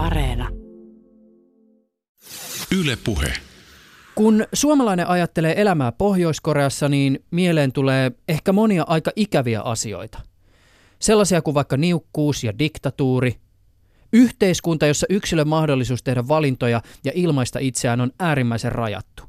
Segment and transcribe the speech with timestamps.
[0.00, 0.48] Areena.
[2.80, 3.32] Yle Puhe.
[4.14, 10.20] Kun suomalainen ajattelee elämää Pohjois-Koreassa, niin mieleen tulee ehkä monia aika ikäviä asioita.
[10.98, 13.36] Sellaisia kuin vaikka niukkuus ja diktatuuri,
[14.12, 19.22] yhteiskunta, jossa yksilön mahdollisuus tehdä valintoja ja ilmaista itseään on äärimmäisen rajattu.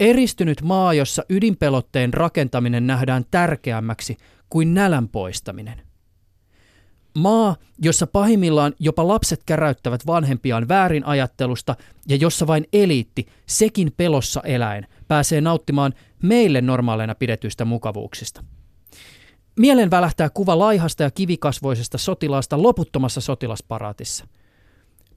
[0.00, 4.16] Eristynyt maa, jossa ydinpelotteen rakentaminen nähdään tärkeämmäksi
[4.50, 5.89] kuin nälän poistaminen.
[7.14, 11.76] Maa, jossa pahimmillaan jopa lapset käräyttävät vanhempiaan väärin ajattelusta
[12.08, 18.44] ja jossa vain eliitti, sekin pelossa eläen, pääsee nauttimaan meille normaaleina pidetyistä mukavuuksista.
[19.58, 24.26] Mielen välähtää kuva laihasta ja kivikasvoisesta sotilaasta loputtomassa sotilasparaatissa.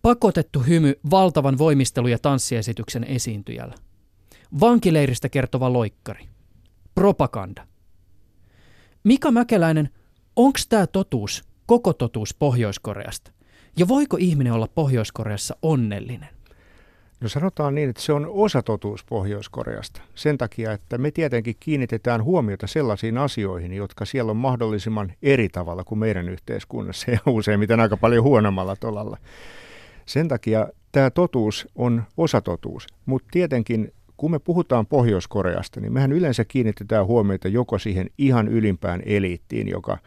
[0.02, 3.75] Pakotettu hymy valtavan voimistelu- ja tanssiesityksen esiintyjällä.
[4.59, 6.25] Vankileiristä kertova loikkari.
[6.95, 7.67] Propaganda.
[9.03, 9.89] Mika Mäkeläinen,
[10.36, 13.31] onko tämä totuus koko totuus Pohjois-Koreasta?
[13.77, 16.30] Ja voiko ihminen olla Pohjois-Koreassa onnellinen?
[17.22, 20.02] No sanotaan niin, että se on osatotuus Pohjois-Koreasta.
[20.16, 25.84] Sen takia, että me tietenkin kiinnitetään huomiota sellaisiin asioihin, jotka siellä on mahdollisimman eri tavalla
[25.84, 29.17] kuin meidän yhteiskunnassa ja useimmiten aika paljon huonommalla tolalla.
[30.06, 36.45] Sen takia tämä totuus on osatotuus, mutta tietenkin kun me puhutaan Pohjois-Koreasta, niin mehän yleensä
[36.45, 39.97] kiinnitetään huomiota joko siihen ihan ylimpään eliittiin, joka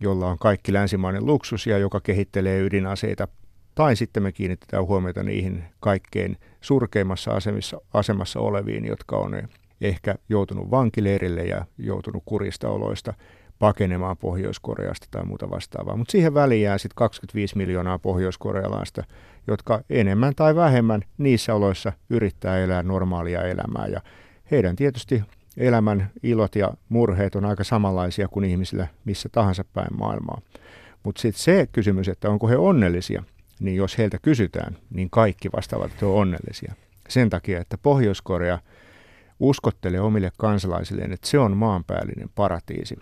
[0.00, 3.28] jolla on kaikki länsimainen luksus ja joka kehittelee ydinaseita,
[3.74, 9.42] tai sitten me kiinnitetään huomiota niihin kaikkein surkeimmassa asemassa, asemassa oleviin, jotka on
[9.80, 13.14] ehkä joutunut vankileirille ja joutunut kurista oloista
[13.58, 15.96] pakenemaan Pohjois-Koreasta tai muuta vastaavaa.
[15.96, 19.04] Mutta siihen väliin jää sitten 25 miljoonaa pohjoiskorealaista,
[19.46, 23.86] jotka enemmän tai vähemmän niissä oloissa yrittää elää normaalia elämää.
[23.86, 24.00] Ja
[24.50, 25.22] heidän tietysti
[25.60, 30.40] elämän ilot ja murheet on aika samanlaisia kuin ihmisillä missä tahansa päin maailmaa.
[31.02, 33.22] Mutta sitten se kysymys, että onko he onnellisia,
[33.60, 36.74] niin jos heiltä kysytään, niin kaikki vastaavat, että he ovat onnellisia.
[37.08, 38.58] Sen takia, että Pohjois-Korea
[39.40, 42.96] uskottelee omille kansalaisilleen, että se on maanpäällinen paratiisi.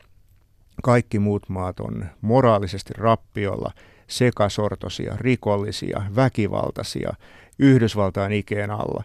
[0.83, 3.73] Kaikki muut maat on moraalisesti rappiolla,
[4.07, 7.13] sekasortosia, rikollisia, väkivaltaisia,
[7.59, 9.05] Yhdysvaltain ikeen alla.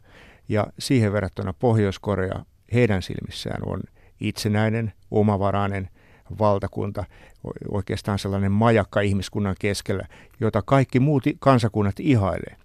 [0.50, 3.80] Ja siihen verrattuna Pohjois-Korea heidän silmissään on
[4.20, 5.90] itsenäinen, omavarainen
[6.40, 7.04] valtakunta,
[7.72, 10.08] oikeastaan sellainen majakka ihmiskunnan keskellä,
[10.40, 12.56] jota kaikki muut kansakunnat ihailee.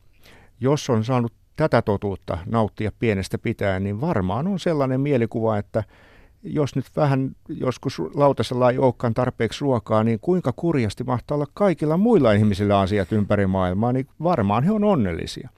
[0.60, 5.84] Jos on saanut tätä totuutta nauttia pienestä pitäen, niin varmaan on sellainen mielikuva, että
[6.42, 11.96] jos nyt vähän joskus lautasella ei olekaan tarpeeksi ruokaa, niin kuinka kurjasti mahtaa olla kaikilla
[11.96, 15.48] muilla ihmisillä asiat ympäri maailmaa, niin varmaan he on onnellisia.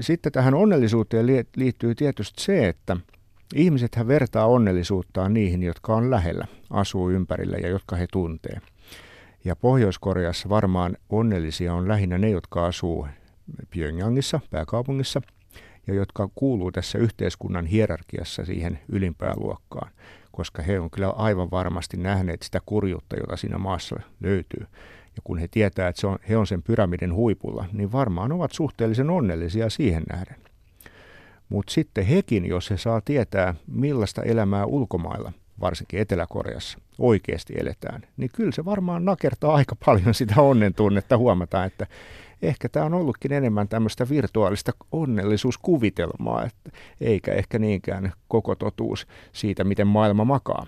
[0.00, 1.26] Sitten tähän onnellisuuteen
[1.56, 2.96] liittyy tietysti se, että
[3.54, 8.60] Ihmisethän vertaa onnellisuuttaan niihin, jotka on lähellä, asuu ympärillä ja jotka he tuntee.
[9.44, 13.08] Ja Pohjois-Koreassa varmaan onnellisia on lähinnä ne, jotka asuu
[13.70, 15.22] Pyongyangissa, pääkaupungissa,
[15.86, 19.90] ja jotka kuuluu tässä yhteiskunnan hierarkiassa siihen ylimpään luokkaan,
[20.32, 24.66] koska he on kyllä aivan varmasti nähneet sitä kurjuutta, jota siinä maassa löytyy.
[25.16, 28.52] Ja kun he tietää, että se on, he on sen pyramidin huipulla, niin varmaan ovat
[28.52, 30.47] suhteellisen onnellisia siihen nähden.
[31.48, 38.30] Mutta sitten hekin, jos he saa tietää, millaista elämää ulkomailla, varsinkin Etelä-Koreassa, oikeasti eletään, niin
[38.34, 41.86] kyllä se varmaan nakertaa aika paljon sitä onnen tunnetta huomata, että
[42.42, 46.70] ehkä tämä on ollutkin enemmän tämmöistä virtuaalista onnellisuuskuvitelmaa, että,
[47.00, 50.66] eikä ehkä niinkään koko totuus siitä, miten maailma makaa.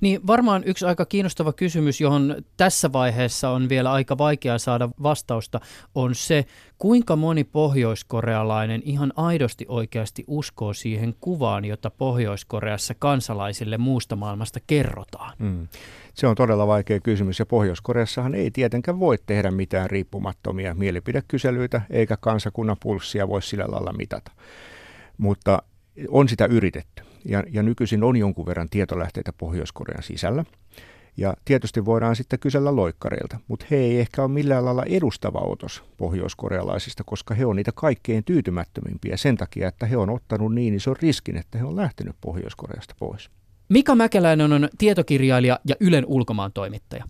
[0.00, 5.60] Niin varmaan yksi aika kiinnostava kysymys, johon tässä vaiheessa on vielä aika vaikea saada vastausta,
[5.94, 6.44] on se,
[6.78, 15.36] kuinka moni pohjoiskorealainen ihan aidosti oikeasti uskoo siihen kuvaan, jota Pohjois-Koreassa kansalaisille muusta maailmasta kerrotaan.
[15.38, 15.68] Mm.
[16.14, 22.16] Se on todella vaikea kysymys ja Pohjois-Koreassahan ei tietenkään voi tehdä mitään riippumattomia mielipidekyselyitä eikä
[22.16, 24.32] kansakunnan pulssia voi sillä lailla mitata.
[25.18, 25.62] Mutta
[26.08, 30.44] on sitä yritetty ja, ja nykyisin on jonkun verran tietolähteitä Pohjois-Korean sisällä.
[31.16, 35.82] Ja tietysti voidaan sitten kysellä loikkareilta, mutta he ei ehkä ole millään lailla edustava otos
[35.96, 40.96] pohjoiskorealaisista, koska he on niitä kaikkein tyytymättömimpiä sen takia, että he on ottanut niin ison
[41.02, 43.30] riskin, että he on lähtenyt Pohjois-Koreasta pois.
[43.68, 47.04] Mika Mäkeläinen on tietokirjailija ja Ylen ulkomaan toimittaja.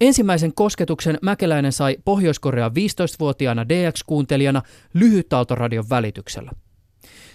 [0.00, 4.62] Ensimmäisen kosketuksen Mäkeläinen sai Pohjois-Korean 15-vuotiaana DX-kuuntelijana
[4.94, 6.52] lyhytaaltoradion välityksellä.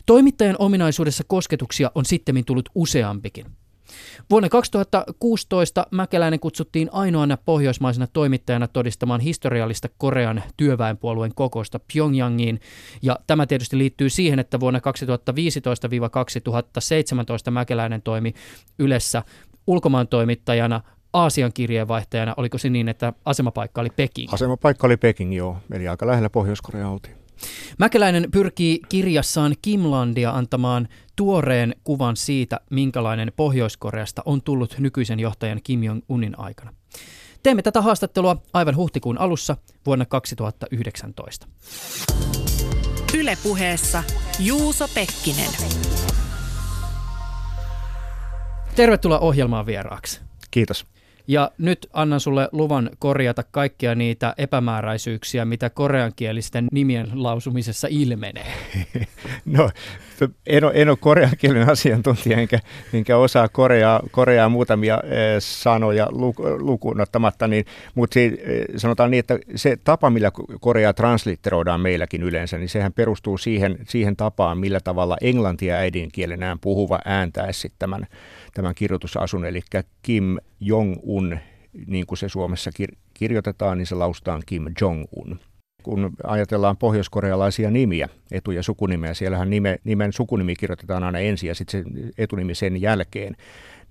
[0.05, 3.45] Toimittajan ominaisuudessa kosketuksia on sittemmin tullut useampikin.
[4.29, 12.59] Vuonna 2016 Mäkeläinen kutsuttiin ainoana pohjoismaisena toimittajana todistamaan historiallista Korean työväenpuolueen kokousta Pyongyangiin.
[13.01, 14.79] Ja tämä tietysti liittyy siihen, että vuonna
[17.49, 18.33] 2015-2017 Mäkeläinen toimi
[18.79, 19.23] Ylessä
[19.67, 20.81] ulkomaan toimittajana
[21.13, 22.33] Aasian kirjeenvaihtajana.
[22.37, 24.33] Oliko se niin, että asemapaikka oli Peking?
[24.33, 25.57] Asemapaikka oli Peking, joo.
[25.71, 27.18] Eli aika lähellä Pohjois-Korea oltiin.
[27.77, 35.83] Mäkeläinen pyrkii kirjassaan Kimlandia antamaan tuoreen kuvan siitä, minkälainen Pohjois-Koreasta on tullut nykyisen johtajan Kim
[35.83, 36.73] Jong-unin aikana.
[37.43, 41.47] Teemme tätä haastattelua aivan huhtikuun alussa vuonna 2019.
[43.17, 44.03] Ylepuheessa
[44.39, 45.51] Juuso Pekkinen.
[48.75, 50.21] Tervetuloa ohjelmaan vieraaksi.
[50.51, 50.85] Kiitos.
[51.29, 58.53] Ja nyt annan sulle luvan korjata kaikkia niitä epämääräisyyksiä, mitä koreankielisten nimien lausumisessa ilmenee.
[59.45, 59.69] No,
[60.47, 62.59] en ole, en ole koreankielinen asiantuntija, enkä,
[62.93, 66.07] enkä osaa koreaa, koreaa muutamia eh, sanoja
[66.59, 67.65] lukuun ottamatta, niin,
[67.95, 72.93] mutta se, eh, sanotaan niin, että se tapa, millä koreaa translitteroidaan meilläkin yleensä, niin sehän
[72.93, 78.07] perustuu siihen, siihen tapaan, millä tavalla englantia äidinkielenään puhuva ääntäisi tämän
[78.53, 79.61] tämän kirjoitusasun, eli
[80.01, 81.37] Kim Jong-un,
[81.87, 85.39] niin kuin se Suomessa kir- kirjoitetaan, niin se laustaan Kim Jong-un.
[85.83, 91.55] Kun ajatellaan pohjoiskorealaisia nimiä, etu- ja sukunimeä, siellähän nime, nimen sukunimi kirjoitetaan aina ensin ja
[91.55, 93.35] sitten se etunimi sen jälkeen.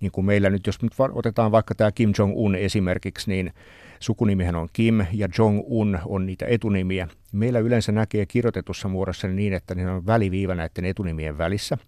[0.01, 3.53] Niin kuin meillä nyt, jos nyt otetaan vaikka tämä Kim Jong-un esimerkiksi, niin
[4.01, 7.09] Sukunimihän on Kim ja Jong-un on niitä etunimiä.
[7.33, 11.79] Meillä yleensä näkee kirjoitetussa muodossa niin, että ne on väliviiva näiden etunimien välissä.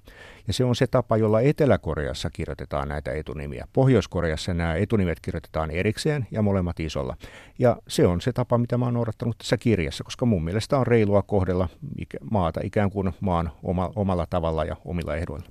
[0.47, 3.69] Ja se on se tapa, jolla Etelä-Koreassa kirjoitetaan näitä etunimiä.
[3.73, 7.17] Pohjois-Koreassa nämä etunimet kirjoitetaan erikseen ja molemmat isolla.
[7.59, 10.87] Ja se on se tapa, mitä mä oon noudattanut tässä kirjassa, koska mun mielestä on
[10.87, 11.69] reilua kohdella
[12.31, 15.47] maata ikään kuin maan oma, omalla tavalla ja omilla ehdoilla.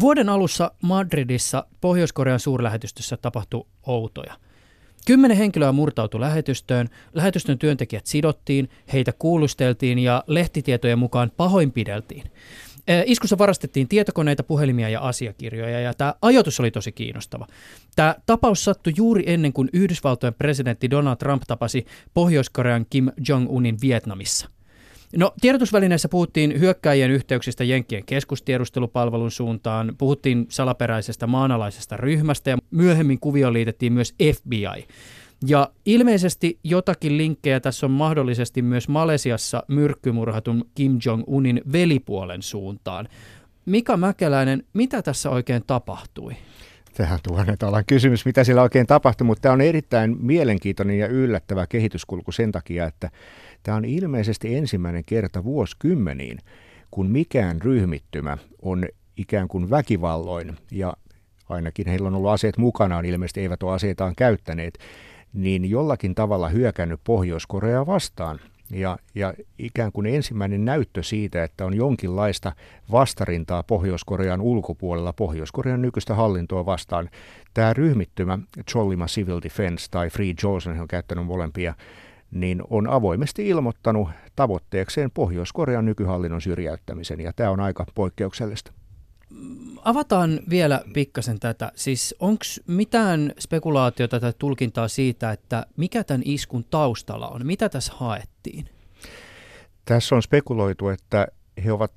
[0.00, 4.34] Vuoden alussa Madridissa Pohjois-Korean suurlähetystössä tapahtui outoja.
[5.06, 12.24] Kymmenen henkilöä murtautui lähetystöön, lähetystön työntekijät sidottiin, heitä kuulusteltiin ja lehtitietojen mukaan pahoinpideltiin.
[13.06, 17.46] Iskussa varastettiin tietokoneita, puhelimia ja asiakirjoja ja tämä ajoitus oli tosi kiinnostava.
[17.96, 24.48] Tämä tapaus sattui juuri ennen kuin Yhdysvaltojen presidentti Donald Trump tapasi Pohjois-Korean Kim Jong-unin Vietnamissa.
[25.16, 33.52] No, tiedotusvälineissä puhuttiin hyökkäjien yhteyksistä Jenkkien keskustiedustelupalvelun suuntaan, puhuttiin salaperäisestä maanalaisesta ryhmästä ja myöhemmin kuvioon
[33.52, 34.86] liitettiin myös FBI.
[35.46, 43.08] Ja ilmeisesti jotakin linkkejä tässä on mahdollisesti myös Malesiassa myrkkymurhatun Kim Jong-unin velipuolen suuntaan.
[43.66, 46.32] Mika Mäkeläinen, mitä tässä oikein tapahtui?
[46.94, 51.66] Tähän tuhannen alan kysymys, mitä siellä oikein tapahtui, mutta tämä on erittäin mielenkiintoinen ja yllättävä
[51.66, 53.10] kehityskulku sen takia, että
[53.64, 56.38] Tämä on ilmeisesti ensimmäinen kerta vuosikymmeniin,
[56.90, 60.94] kun mikään ryhmittymä on ikään kuin väkivalloin, ja
[61.48, 64.78] ainakin heillä on ollut aseet mukanaan, ilmeisesti eivät ole aseitaan käyttäneet,
[65.32, 68.40] niin jollakin tavalla hyökännyt Pohjois-Korea vastaan.
[68.70, 72.52] Ja, ja ikään kuin ensimmäinen näyttö siitä, että on jonkinlaista
[72.90, 77.10] vastarintaa Pohjois-Korean ulkopuolella Pohjois-Korean nykyistä hallintoa vastaan.
[77.54, 78.38] Tämä ryhmittymä,
[78.70, 81.74] Cholima Civil Defense tai Free Johnson, on käyttänyt molempia
[82.34, 88.72] niin on avoimesti ilmoittanut tavoitteekseen Pohjois-Korean nykyhallinnon syrjäyttämisen, ja tämä on aika poikkeuksellista.
[89.84, 91.72] Avataan vielä pikkasen tätä.
[91.74, 97.46] Siis onko mitään spekulaatiota tai tulkintaa siitä, että mikä tämän iskun taustalla on?
[97.46, 98.68] Mitä tässä haettiin?
[99.84, 101.26] Tässä on spekuloitu, että
[101.64, 101.92] he ovat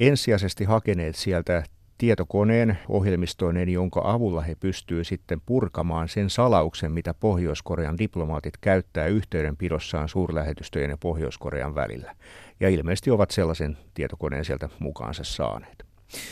[0.00, 1.64] ensisijaisesti hakeneet sieltä
[1.98, 10.08] tietokoneen ohjelmistoineen, jonka avulla he pystyvät sitten purkamaan sen salauksen, mitä Pohjois-Korean diplomaatit käyttää yhteydenpidossaan
[10.08, 12.14] suurlähetystöjen ja Pohjois-Korean välillä.
[12.60, 15.85] Ja ilmeisesti ovat sellaisen tietokoneen sieltä mukaansa saaneet.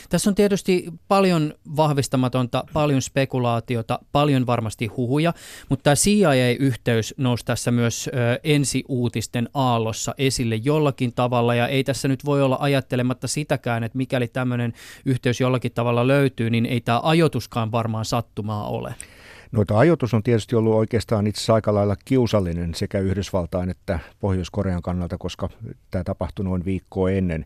[0.09, 5.33] Tässä on tietysti paljon vahvistamatonta, paljon spekulaatiota, paljon varmasti huhuja,
[5.69, 12.07] mutta tämä CIA-yhteys nousi tässä myös ö, ensi-uutisten aallossa esille jollakin tavalla, ja ei tässä
[12.07, 14.73] nyt voi olla ajattelematta sitäkään, että mikäli tämmöinen
[15.05, 18.95] yhteys jollakin tavalla löytyy, niin ei tämä ajoituskaan varmaan sattumaa ole.
[19.51, 25.17] Noita ajoitus on tietysti ollut oikeastaan itse aika lailla kiusallinen sekä Yhdysvaltain että Pohjois-Korean kannalta,
[25.17, 25.49] koska
[25.91, 27.45] tämä tapahtui noin viikkoa ennen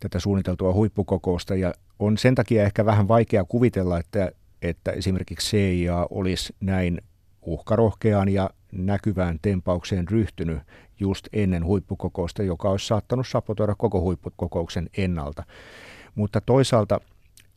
[0.00, 4.32] tätä suunniteltua huippukokousta ja on sen takia ehkä vähän vaikea kuvitella, että,
[4.62, 7.00] että esimerkiksi CIA olisi näin
[7.42, 10.58] uhkarohkeaan ja näkyvään tempaukseen ryhtynyt
[11.00, 15.44] just ennen huippukokousta, joka olisi saattanut sapotoida koko huippukokouksen ennalta.
[16.14, 17.00] Mutta toisaalta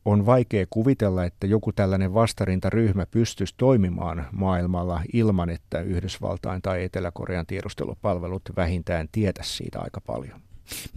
[0.05, 7.45] on vaikea kuvitella, että joku tällainen vastarintaryhmä pystyisi toimimaan maailmalla ilman, että Yhdysvaltain tai Etelä-Korean
[7.45, 10.46] tiedustelupalvelut vähintään tietäisi siitä aika paljon.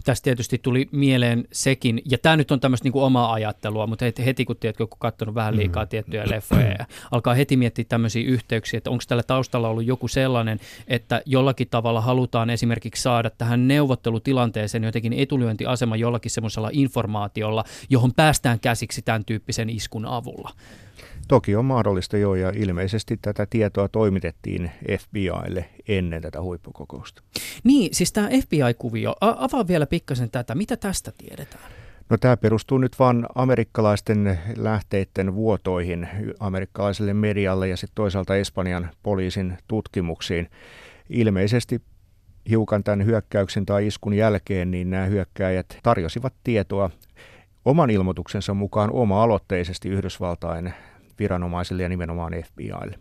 [0.03, 4.05] Tässä tietysti tuli mieleen sekin, ja tämä nyt on tämmöistä niin kuin omaa ajattelua, mutta
[4.25, 5.89] heti kun tiedätkö, kun katsonut vähän liikaa mm.
[5.89, 10.59] tiettyjä leffoja ja alkaa heti miettiä tämmöisiä yhteyksiä, että onko tällä taustalla ollut joku sellainen,
[10.87, 18.59] että jollakin tavalla halutaan esimerkiksi saada tähän neuvottelutilanteeseen jotenkin etulyöntiasema jollakin semmoisella informaatiolla, johon päästään
[18.59, 20.51] käsiksi tämän tyyppisen iskun avulla.
[21.27, 27.21] Toki on mahdollista jo ja ilmeisesti tätä tietoa toimitettiin FBIlle ennen tätä huippukokousta.
[27.63, 31.63] Niin, siis tämä FBI-kuvio, avaa vielä pikkasen tätä, mitä tästä tiedetään?
[32.09, 36.07] No tämä perustuu nyt vain amerikkalaisten lähteiden vuotoihin
[36.39, 40.49] amerikkalaiselle medialle ja sitten toisaalta Espanjan poliisin tutkimuksiin.
[41.09, 41.81] Ilmeisesti
[42.49, 46.89] hiukan tämän hyökkäyksen tai iskun jälkeen, niin nämä hyökkäjät tarjosivat tietoa
[47.65, 50.73] oman ilmoituksensa mukaan oma-aloitteisesti Yhdysvaltain
[51.21, 52.99] viranomaisille ja nimenomaan FBIlle.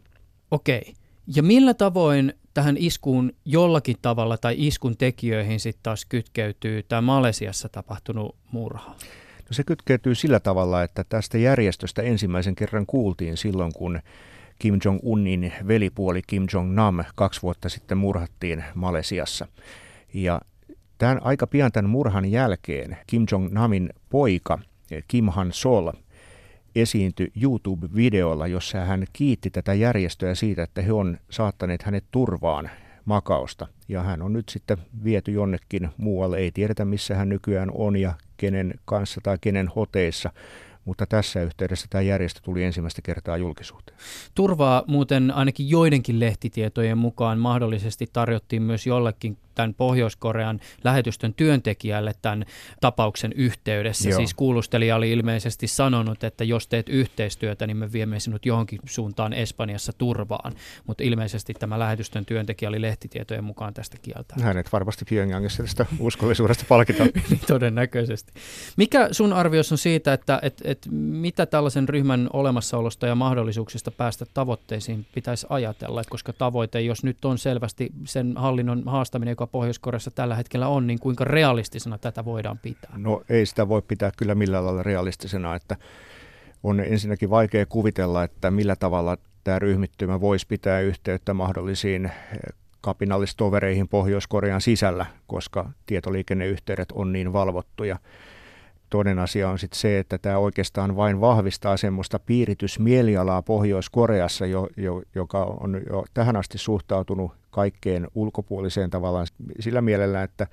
[0.50, 0.94] Okei.
[1.36, 7.68] Ja millä tavoin tähän iskuun jollakin tavalla tai iskun tekijöihin sitten taas kytkeytyy tämä Malesiassa
[7.68, 8.94] tapahtunut murha?
[9.50, 14.00] No se kytkeytyy sillä tavalla, että tästä järjestöstä ensimmäisen kerran kuultiin silloin, kun
[14.58, 19.46] Kim Jong-unin velipuoli Kim Jong-nam kaksi vuotta sitten murhattiin Malesiassa.
[20.14, 20.40] Ja
[20.98, 24.58] tämän, aika pian tämän murhan jälkeen Kim Jong-namin poika
[25.08, 25.92] Kim Han Sol
[26.74, 32.70] esiintyi YouTube-videolla, jossa hän kiitti tätä järjestöä siitä, että he on saattaneet hänet turvaan
[33.04, 33.66] makausta.
[33.88, 38.14] Ja hän on nyt sitten viety jonnekin muualle, ei tiedetä missä hän nykyään on ja
[38.36, 40.30] kenen kanssa tai kenen hoteissa
[40.84, 43.98] mutta tässä yhteydessä tämä järjestö tuli ensimmäistä kertaa julkisuuteen.
[44.34, 52.44] Turvaa muuten ainakin joidenkin lehtitietojen mukaan mahdollisesti tarjottiin myös jollekin tämän Pohjois-Korean lähetystön työntekijälle tämän
[52.80, 54.08] tapauksen yhteydessä.
[54.08, 54.16] Joo.
[54.16, 59.32] Siis kuulustelija oli ilmeisesti sanonut, että jos teet yhteistyötä, niin me viemme sinut johonkin suuntaan
[59.32, 60.52] Espanjassa turvaan.
[60.86, 64.34] Mutta ilmeisesti tämä lähetystön työntekijä oli lehtitietojen mukaan tästä kieltä.
[64.42, 67.10] Hänet varmasti Pyongyangissa tästä uskollisuudesta palkitaan.
[67.30, 68.32] niin todennäköisesti.
[68.76, 74.26] Mikä sun arvios on siitä, että et, et mitä tällaisen ryhmän olemassaolosta ja mahdollisuuksista päästä
[74.34, 76.00] tavoitteisiin pitäisi ajatella?
[76.10, 80.99] koska tavoite, jos nyt on selvästi sen hallinnon haastaminen, joka Pohjois-Koreassa tällä hetkellä on, niin
[80.99, 82.90] kuinka realistisena tätä voidaan pitää?
[82.97, 85.76] No ei sitä voi pitää kyllä millään lailla realistisena, että
[86.62, 92.12] on ensinnäkin vaikea kuvitella, että millä tavalla tämä ryhmittymä voisi pitää yhteyttä mahdollisiin eh,
[92.80, 97.99] kapinallistovereihin Pohjois-Korean sisällä, koska tietoliikenneyhteydet on niin valvottuja.
[98.90, 105.02] Toinen asia on sitten se, että tämä oikeastaan vain vahvistaa semmoista piiritysmielialaa Pohjois-Koreassa, jo, jo,
[105.14, 109.26] joka on jo tähän asti suhtautunut kaikkeen ulkopuoliseen tavallaan
[109.61, 110.47] sillä mielellä, että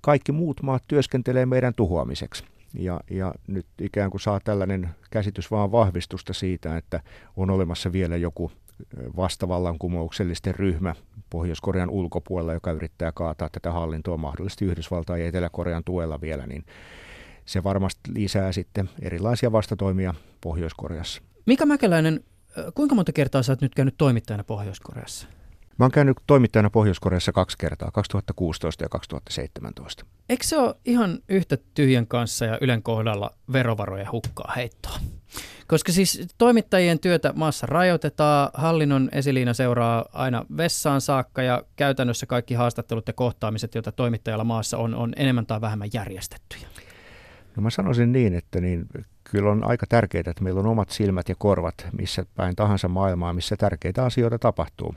[0.00, 2.44] kaikki muut maat työskentelee meidän tuhoamiseksi.
[2.74, 7.00] Ja, ja nyt ikään kuin saa tällainen käsitys vaan vahvistusta siitä, että
[7.36, 8.50] on olemassa vielä joku
[9.16, 10.94] vastavallankumouksellisten ryhmä
[11.30, 16.64] Pohjois-Korean ulkopuolella, joka yrittää kaataa tätä hallintoa mahdollisesti Yhdysvaltain ja Etelä-Korean tuella vielä, niin
[17.50, 21.22] se varmasti lisää sitten erilaisia vastatoimia Pohjois-Koreassa.
[21.46, 22.24] Mika Mäkeläinen,
[22.74, 25.26] kuinka monta kertaa sä oot nyt käynyt toimittajana Pohjois-Koreassa?
[25.78, 30.04] Mä oon käynyt toimittajana Pohjois-Koreassa kaksi kertaa, 2016 ja 2017.
[30.28, 34.98] Eikö se ole ihan yhtä tyhjän kanssa ja Ylen kohdalla verovaroja hukkaa heittoa?
[35.66, 42.54] Koska siis toimittajien työtä maassa rajoitetaan, hallinnon esiliina seuraa aina vessaan saakka ja käytännössä kaikki
[42.54, 46.68] haastattelut ja kohtaamiset, joita toimittajalla maassa on, on enemmän tai vähemmän järjestettyjä.
[47.56, 48.86] No mä sanoisin niin, että niin,
[49.24, 53.32] kyllä on aika tärkeää, että meillä on omat silmät ja korvat missä päin tahansa maailmaa,
[53.32, 54.94] missä tärkeitä asioita tapahtuu.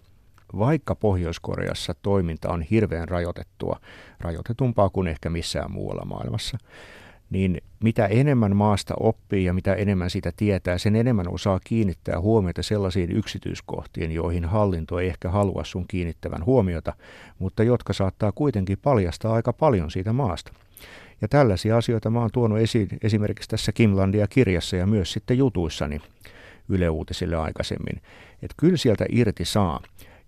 [0.57, 3.79] Vaikka Pohjois-Koreassa toiminta on hirveän rajoitettua,
[4.19, 6.57] rajoitetumpaa kuin ehkä missään muualla maailmassa,
[7.29, 12.63] niin mitä enemmän maasta oppii ja mitä enemmän sitä tietää, sen enemmän osaa kiinnittää huomiota
[12.63, 16.93] sellaisiin yksityiskohtiin, joihin hallinto ei ehkä halua sun kiinnittävän huomiota,
[17.39, 20.51] mutta jotka saattaa kuitenkin paljastaa aika paljon siitä maasta.
[21.23, 26.01] Ja tällaisia asioita mä oon tuonut esiin esimerkiksi tässä Kimlandia-kirjassa ja myös sitten jutuissani
[26.69, 27.95] Yle Uutisille aikaisemmin.
[28.41, 29.79] Että kyllä sieltä irti saa.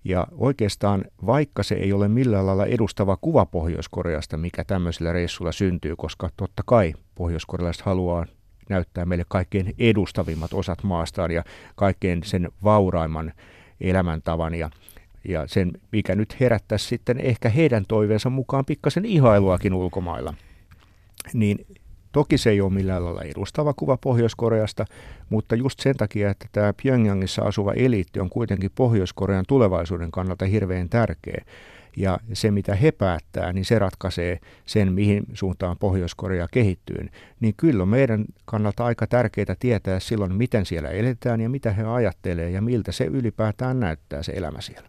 [0.03, 5.95] Ja oikeastaan vaikka se ei ole millään lailla edustava kuva Pohjois-Koreasta, mikä tämmöisellä reissulla syntyy,
[5.95, 8.25] koska totta kai pohjoiskorealaiset haluaa
[8.69, 11.43] näyttää meille kaikkein edustavimmat osat maastaan ja
[11.75, 13.33] kaikkein sen vauraimman
[13.81, 14.69] elämäntavan ja,
[15.27, 20.33] ja sen, mikä nyt herättäisi sitten ehkä heidän toiveensa mukaan pikkasen ihailuakin ulkomailla
[21.33, 21.65] niin
[22.11, 24.85] toki se ei ole millään lailla edustava kuva Pohjois-Koreasta,
[25.29, 30.89] mutta just sen takia, että tämä Pyongyangissa asuva eliitti on kuitenkin Pohjois-Korean tulevaisuuden kannalta hirveän
[30.89, 31.45] tärkeä,
[31.97, 37.09] ja se mitä he päättää, niin se ratkaisee sen, mihin suuntaan Pohjois-Korea kehittyy.
[37.39, 42.49] Niin kyllä meidän kannalta aika tärkeää tietää silloin, miten siellä eletään ja mitä he ajattelee
[42.49, 44.87] ja miltä se ylipäätään näyttää se elämä siellä.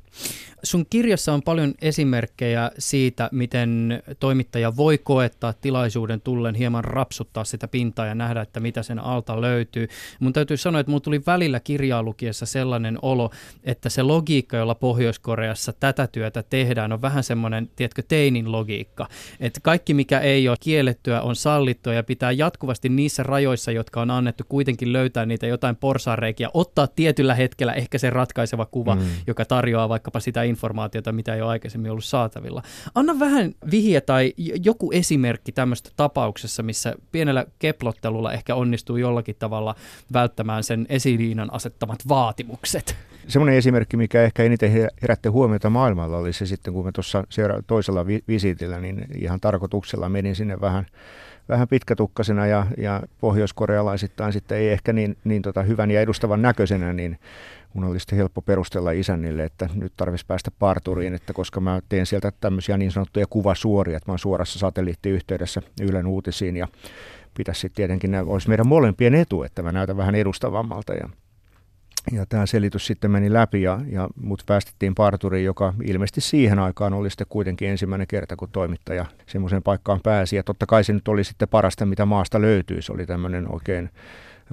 [0.63, 7.69] Sun kirjassa on paljon esimerkkejä siitä, miten toimittaja voi koettaa tilaisuuden tullen hieman rapsuttaa sitä
[7.69, 9.89] pintaa ja nähdä, että mitä sen alta löytyy.
[10.21, 13.31] Mun täytyy sanoa, että mun tuli välillä kirjaa lukiessa sellainen olo,
[13.65, 19.09] että se logiikka, jolla Pohjois-Koreassa tätä työtä tehdään, on vähän semmoinen, tiedätkö, teinin logiikka.
[19.41, 24.11] Että kaikki, mikä ei ole kiellettyä, on sallittua ja pitää jatkuvasti niissä rajoissa, jotka on
[24.11, 29.03] annettu, kuitenkin löytää niitä jotain porsareikia, ottaa tietyllä hetkellä ehkä se ratkaiseva kuva, mm.
[29.27, 32.63] joka tarjoaa vaikkapa sitä informaatiota, mitä ei ole aikaisemmin ollut saatavilla.
[32.95, 34.35] Anna vähän vihje tai
[34.65, 39.75] joku esimerkki tämmöistä tapauksessa, missä pienellä keplottelulla ehkä onnistuu jollakin tavalla
[40.13, 42.97] välttämään sen esiliinan asettamat vaatimukset.
[43.29, 47.25] Semmoinen esimerkki, mikä ehkä eniten herätti huomiota maailmalla, oli se sitten, kun me tuossa
[47.67, 50.87] toisella vi- visitillä, niin ihan tarkoituksella menin sinne vähän,
[51.49, 56.93] vähän pitkätukkasena ja, ja pohjoiskorealaisittain sitten ei ehkä niin, niin tota hyvän ja edustavan näköisenä,
[56.93, 57.19] niin
[57.75, 62.07] mun oli sitten helppo perustella isännille, että nyt tarvitsisi päästä parturiin, että koska mä teen
[62.07, 66.69] sieltä tämmöisiä niin sanottuja kuvasuoria, että mä oon suorassa satelliittiyhteydessä Ylen uutisiin ja
[67.37, 71.09] pitäisi sitten tietenkin, olisi meidän molempien etu, että mä näytän vähän edustavammalta ja
[72.13, 76.95] ja tämä selitys sitten meni läpi ja, ja mut päästettiin parturiin, joka ilmeisesti siihen aikaan
[76.95, 80.37] oli sitten kuitenkin ensimmäinen kerta, kun toimittaja semmoiseen paikkaan pääsi.
[80.37, 82.83] Ja totta kai se nyt oli sitten parasta, mitä maasta löytyi.
[82.83, 83.91] Se oli tämmöinen oikein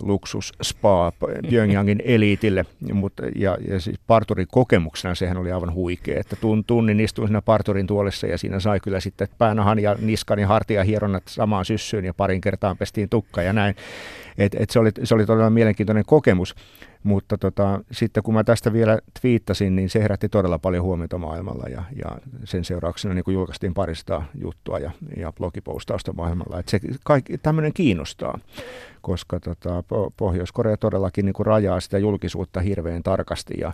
[0.01, 1.11] luksus spa
[1.49, 6.35] Pyongyangin eliitille, mutta, ja, ja siis parturin kokemuksena sehän oli aivan huikea, että
[6.67, 10.83] tunnin istuin siinä parturin tuolissa ja siinä sai kyllä sitten päänahan ja niskan ja hartia
[10.83, 13.75] hieronnat samaan syssyyn ja parin kertaan pestiin tukka ja näin.
[14.37, 16.55] Et, et se, oli, se oli todella mielenkiintoinen kokemus.
[17.03, 21.69] Mutta tota, sitten kun mä tästä vielä twiittasin, niin se herätti todella paljon huomiota maailmalla
[21.69, 26.59] ja, ja sen seurauksena niin julkaistiin parista juttua ja, ja blogipostausta maailmalla.
[26.59, 28.39] Että se kaikki, tämmöinen kiinnostaa,
[29.01, 29.83] koska tota,
[30.17, 33.73] Pohjois-Korea todellakin niin rajaa sitä julkisuutta hirveän tarkasti ja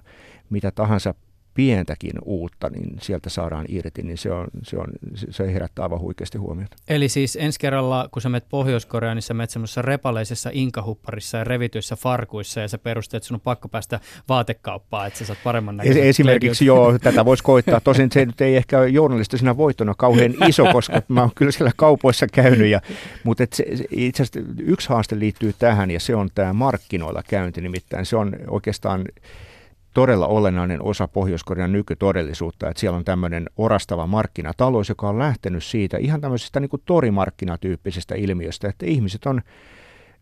[0.49, 1.13] mitä tahansa
[1.53, 4.88] pientäkin uutta, niin sieltä saadaan irti, niin se, on, se, on,
[5.29, 6.77] se herättää aivan huikeasti huomiota.
[6.88, 11.44] Eli siis ensi kerralla, kun sä menet Pohjois-Koreaan, niin sä menet semmoisessa repaleisessa inkahupparissa ja
[11.44, 15.77] revityissä farkuissa ja sä perusteet, että sun on pakko päästä vaatekauppaan, että sä saat paremman
[15.77, 16.03] näköisen.
[16.03, 17.82] Esimerkiksi joo, tätä voisi koittaa.
[17.82, 22.27] Tosin se nyt ei ehkä journalistisena voittona kauhean iso, koska mä oon kyllä siellä kaupoissa
[22.27, 22.68] käynyt.
[22.68, 22.82] Ja,
[23.24, 27.62] mutta et se, itse asiassa yksi haaste liittyy tähän ja se on tämä markkinoilla käynti
[27.62, 28.06] nimittäin.
[28.06, 29.06] Se on oikeastaan
[30.00, 35.98] todella olennainen osa Pohjois-Korean nykytodellisuutta, että siellä on tämmöinen orastava markkinatalous, joka on lähtenyt siitä
[35.98, 39.42] ihan tämmöisestä niin kuin torimarkkinatyyppisestä ilmiöstä, että ihmiset on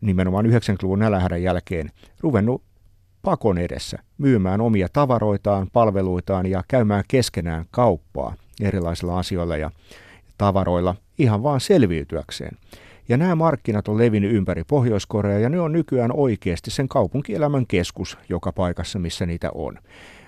[0.00, 2.62] nimenomaan 90-luvun nälähädän jälkeen ruvennut
[3.22, 9.70] pakon edessä myymään omia tavaroitaan, palveluitaan ja käymään keskenään kauppaa erilaisilla asioilla ja
[10.38, 12.56] tavaroilla ihan vaan selviytyäkseen.
[13.08, 18.18] Ja nämä markkinat on levinnyt ympäri Pohjois-Korea ja ne on nykyään oikeasti sen kaupunkielämän keskus
[18.28, 19.78] joka paikassa, missä niitä on.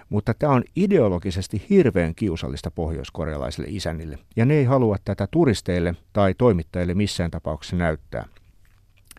[0.09, 6.35] Mutta tämä on ideologisesti hirveän kiusallista pohjoiskorealaisille isännille, ja ne ei halua tätä turisteille tai
[6.38, 8.25] toimittajille missään tapauksessa näyttää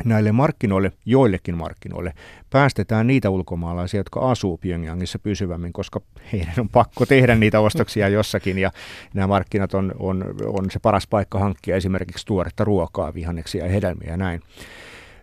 [0.06, 2.14] näille markkinoille, joillekin markkinoille,
[2.50, 6.02] päästetään niitä ulkomaalaisia, jotka asuu Pyongyangissa pysyvämmin, koska
[6.34, 8.72] heidän on pakko tehdä niitä ostoksia jossakin ja
[9.14, 14.10] nämä markkinat on, on, on se paras paikka hankkia esimerkiksi tuoretta ruokaa, vihanneksia ja hedelmiä
[14.10, 14.42] ja näin.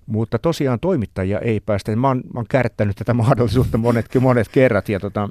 [0.09, 1.97] Mutta tosiaan toimittajia ei päästä.
[1.97, 5.29] Mä oon, mä oon kärttänyt tätä mahdollisuutta monetkin monet kerrat ja tota,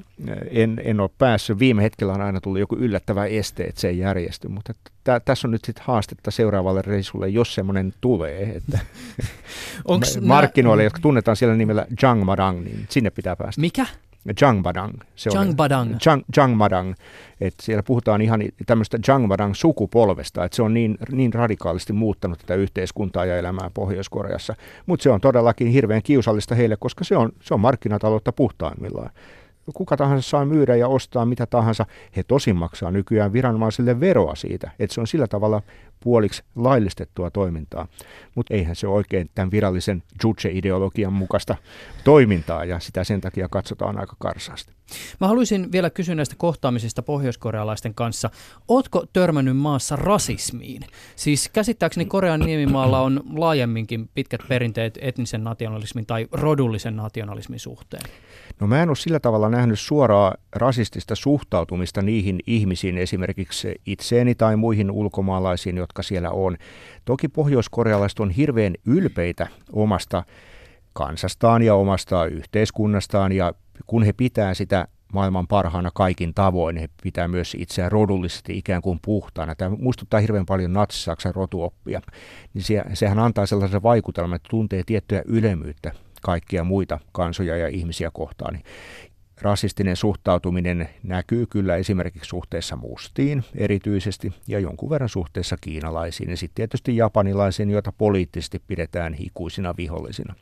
[0.50, 1.58] en, en ole päässyt.
[1.58, 4.48] Viime hetkellä on aina tullut joku yllättävä este, että se ei järjesty.
[4.48, 4.72] Mutta
[5.04, 8.56] tä, tässä on nyt sitten haastetta seuraavalle reissulle, jos semmoinen tulee.
[8.56, 8.78] Että
[10.20, 10.86] markkinoille, nää...
[10.86, 13.60] jotka tunnetaan siellä nimellä Jangmadang, niin sinne pitää päästä.
[13.60, 13.86] Mikä?
[14.40, 14.94] Jangbadang.
[15.16, 15.90] Se Jangbadang.
[15.90, 16.94] On, Jang, Jangbadang.
[17.40, 23.24] Että siellä puhutaan ihan tämmöistä Jangbadang-sukupolvesta, että se on niin, niin radikaalisti muuttanut tätä yhteiskuntaa
[23.24, 24.54] ja elämää Pohjois-Koreassa.
[24.86, 29.10] Mutta se on todellakin hirveän kiusallista heille, koska se on, se on markkinataloutta puhtaimmillaan
[29.74, 31.86] kuka tahansa saa myydä ja ostaa mitä tahansa.
[32.16, 35.62] He tosin maksaa nykyään viranomaisille veroa siitä, että se on sillä tavalla
[36.00, 37.88] puoliksi laillistettua toimintaa.
[38.34, 41.56] Mutta eihän se ole oikein tämän virallisen juche-ideologian mukaista
[42.04, 44.77] toimintaa ja sitä sen takia katsotaan aika karsaasti.
[45.20, 48.30] Mä haluaisin vielä kysyä näistä kohtaamisista pohjoiskorealaisten kanssa.
[48.68, 50.82] Ootko törmännyt maassa rasismiin?
[51.16, 58.02] Siis käsittääkseni Korean niemimaalla on laajemminkin pitkät perinteet etnisen nationalismin tai rodullisen nationalismin suhteen.
[58.60, 64.56] No mä en ole sillä tavalla nähnyt suoraa rasistista suhtautumista niihin ihmisiin, esimerkiksi itseeni tai
[64.56, 66.56] muihin ulkomaalaisiin, jotka siellä on.
[67.04, 70.24] Toki pohjoiskorealaiset on hirveän ylpeitä omasta
[70.98, 73.52] kansastaan ja omasta yhteiskunnastaan ja
[73.86, 78.98] kun he pitää sitä maailman parhaana kaikin tavoin, he pitää myös itseään rodullisesti ikään kuin
[79.04, 79.54] puhtaana.
[79.54, 82.00] Tämä muistuttaa hirveän paljon natsi-Saksan rotuoppia.
[82.54, 88.10] Niin se, sehän antaa sellaisen vaikutelman, että tuntee tiettyä ylemmyyttä kaikkia muita kansoja ja ihmisiä
[88.12, 88.58] kohtaan.
[89.40, 96.54] Rasistinen suhtautuminen näkyy kyllä esimerkiksi suhteessa mustiin erityisesti ja jonkun verran suhteessa kiinalaisiin ja sitten
[96.54, 100.34] tietysti japanilaisiin, joita poliittisesti pidetään hikuisina vihollisina.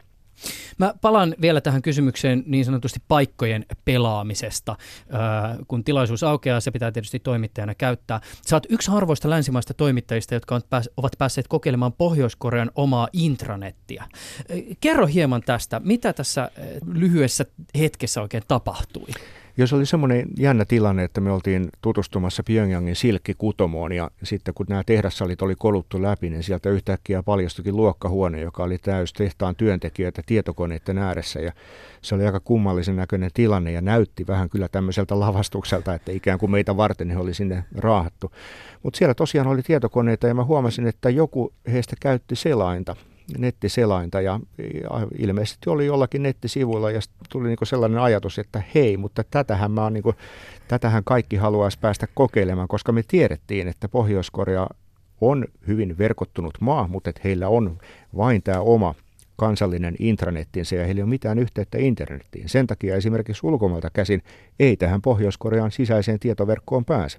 [0.78, 4.76] Mä palaan vielä tähän kysymykseen niin sanotusti paikkojen pelaamisesta.
[5.68, 8.20] kun tilaisuus aukeaa, se pitää tietysti toimittajana käyttää.
[8.48, 14.04] Sä oot yksi harvoista länsimaista toimittajista, jotka on pääs, ovat päässeet kokeilemaan Pohjois-Korean omaa intranettiä.
[14.80, 16.50] Kerro hieman tästä, mitä tässä
[16.92, 17.44] lyhyessä
[17.78, 19.08] hetkessä oikein tapahtui?
[19.58, 24.82] Jos oli semmoinen jännä tilanne, että me oltiin tutustumassa Pyongyangin silkkikutomoon ja sitten kun nämä
[24.86, 30.98] tehdassalit oli koluttu läpi, niin sieltä yhtäkkiä paljastukin luokkahuone, joka oli täys tehtaan työntekijöitä tietokoneiden
[30.98, 31.52] ääressä ja
[32.02, 36.50] se oli aika kummallisen näköinen tilanne ja näytti vähän kyllä tämmöiseltä lavastukselta, että ikään kuin
[36.50, 38.32] meitä varten he oli sinne raahattu.
[38.82, 42.96] Mutta siellä tosiaan oli tietokoneita ja mä huomasin, että joku heistä käytti selainta
[43.38, 44.40] nettiselainta ja,
[45.18, 50.02] ilmeisesti oli jollakin nettisivuilla ja tuli niin sellainen ajatus, että hei, mutta tätähän, mä niin
[50.02, 50.16] kuin,
[50.68, 54.66] tätähän kaikki haluaisi päästä kokeilemaan, koska me tiedettiin, että Pohjois-Korea
[55.20, 57.78] on hyvin verkottunut maa, mutta että heillä on
[58.16, 58.94] vain tämä oma
[59.36, 62.48] kansallinen intranettinsä ja heillä ei ole mitään yhteyttä internettiin.
[62.48, 64.22] Sen takia esimerkiksi ulkomailta käsin
[64.60, 67.18] ei tähän Pohjois-Korean sisäiseen tietoverkkoon pääse.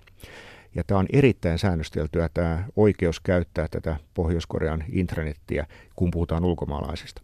[0.75, 7.21] Ja tämä on erittäin säännösteltyä tämä oikeus käyttää tätä Pohjois-Korean intranettiä, kun puhutaan ulkomaalaisista.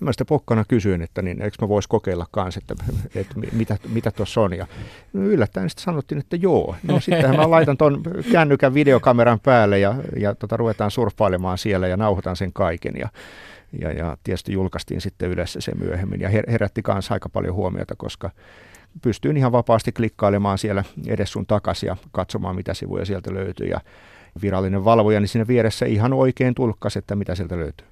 [0.00, 2.84] Mä sitten pokkana kysyin, että niin, eikö mä vois kokeilla kanssa, että,
[3.20, 4.56] että mitä, mitä tuossa on.
[4.56, 4.66] Ja
[5.14, 6.76] yllättäen sitten sanottiin, että joo.
[6.82, 11.96] No sittenhän mä laitan tuon kännykän videokameran päälle ja, ja tota, ruvetaan surffailemaan siellä ja
[11.96, 12.94] nauhoitan sen kaiken.
[12.98, 13.08] Ja,
[13.80, 18.30] ja, ja tietysti julkaistiin sitten yleensä se myöhemmin ja herätti kanssa aika paljon huomiota, koska
[19.02, 23.66] pystyin ihan vapaasti klikkailemaan siellä edes sun takaisin ja katsomaan, mitä sivuja sieltä löytyy.
[23.66, 23.80] Ja
[24.42, 27.86] virallinen valvoja niin siinä vieressä ihan oikein tulkkasi, että mitä sieltä löytyy.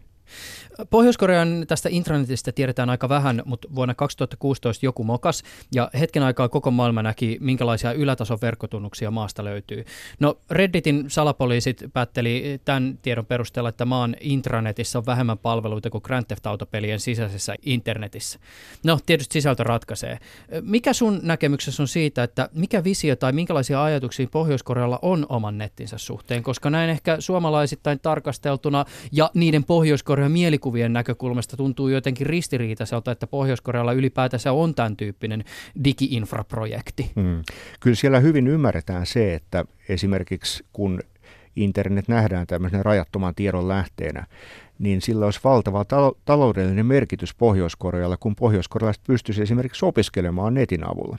[0.91, 5.43] Pohjois-Korean tästä intranetistä tiedetään aika vähän, mutta vuonna 2016 joku mokas
[5.75, 9.85] ja hetken aikaa koko maailma näki, minkälaisia ylätason verkkotunnuksia maasta löytyy.
[10.21, 16.27] No Redditin salapoliisit päätteli tämän tiedon perusteella, että maan intranetissä on vähemmän palveluita kuin Grand
[16.27, 18.39] Theft Auto-pelien sisäisessä internetissä.
[18.85, 20.19] No tietysti sisältö ratkaisee.
[20.63, 25.99] Mikä sun näkemyksessä on siitä, että mikä visio tai minkälaisia ajatuksia Pohjois-Korealla on oman nettinsä
[25.99, 29.65] suhteen, koska näin ehkä suomalaisittain tarkasteltuna ja niiden
[30.19, 35.45] Pohjois-Korean mielikuvien näkökulmasta tuntuu jotenkin ristiriitaiselta, että Pohjois-Korealla ylipäätänsä on tämän tyyppinen
[35.85, 37.11] digiinfraprojekti.
[37.17, 37.43] Hmm.
[37.81, 41.01] Kyllä siellä hyvin ymmärretään se, että esimerkiksi kun
[41.57, 44.27] internet nähdään tämmöisen rajattoman tiedon lähteenä,
[44.79, 51.19] niin sillä olisi valtava ta- taloudellinen merkitys Pohjois-Korealla, kun pohjois-korealaiset pystyisi esimerkiksi opiskelemaan netin avulla.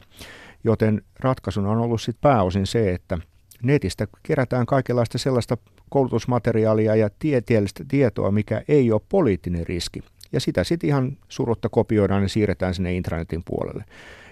[0.63, 3.17] Joten ratkaisuna on ollut sit pääosin se, että
[3.63, 5.57] netistä kerätään kaikenlaista sellaista
[5.89, 10.03] koulutusmateriaalia ja tieteellistä tietoa, mikä ei ole poliittinen riski.
[10.31, 13.83] Ja sitä sitten ihan surutta kopioidaan ja siirretään sinne intranetin puolelle.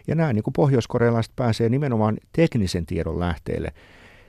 [0.07, 3.73] Ja nämä niin pohjoiskorealaiset pääsee nimenomaan teknisen tiedon lähteelle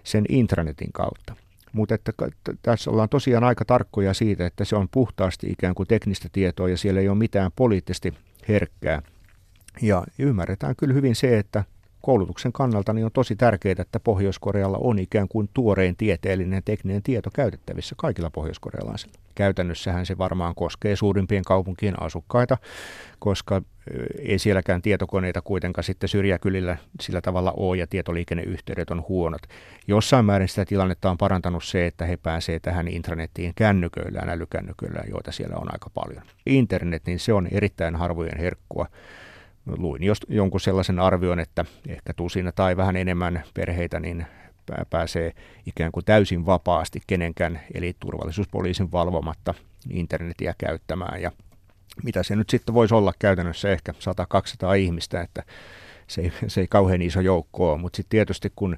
[0.04, 1.36] sen intranetin kautta.
[1.72, 2.12] Mutta että
[2.62, 6.76] tässä ollaan tosiaan aika tarkkoja siitä, että se on puhtaasti ikään kuin teknistä tietoa ja
[6.76, 8.14] siellä ei ole mitään poliittisesti
[8.48, 9.02] herkkää.
[9.82, 11.64] Ja ymmärretään kyllä hyvin se, että
[12.09, 17.31] koulutuksen kannalta niin on tosi tärkeää, että Pohjois-Korealla on ikään kuin tuorein tieteellinen tekninen tieto
[17.35, 19.14] käytettävissä kaikilla pohjoiskorealaisilla.
[19.35, 22.59] Käytännössähän se varmaan koskee suurimpien kaupunkien asukkaita,
[23.18, 23.62] koska
[24.18, 29.42] ei sielläkään tietokoneita kuitenkaan sitten syrjäkylillä sillä tavalla ole ja tietoliikenneyhteydet on huonot.
[29.87, 35.33] Jossain määrin sitä tilannetta on parantanut se, että he pääsevät tähän intranettiin kännyköillä, älykännyköillä, joita
[35.33, 36.23] siellä on aika paljon.
[36.47, 38.87] Internet, niin se on erittäin harvojen herkkua
[39.76, 44.26] luin jos jonkun sellaisen arvion, että ehkä tusina tai vähän enemmän perheitä niin
[44.90, 45.33] pääsee
[45.66, 49.54] ikään kuin täysin vapaasti kenenkään, eli turvallisuuspoliisin valvomatta
[49.90, 51.22] internetiä käyttämään.
[51.22, 51.33] Ja
[52.04, 53.92] mitä se nyt sitten voisi olla käytännössä ehkä
[54.72, 55.42] 100-200 ihmistä, että
[56.07, 58.76] se ei, se ei kauhean iso joukko ole, mutta sitten tietysti kun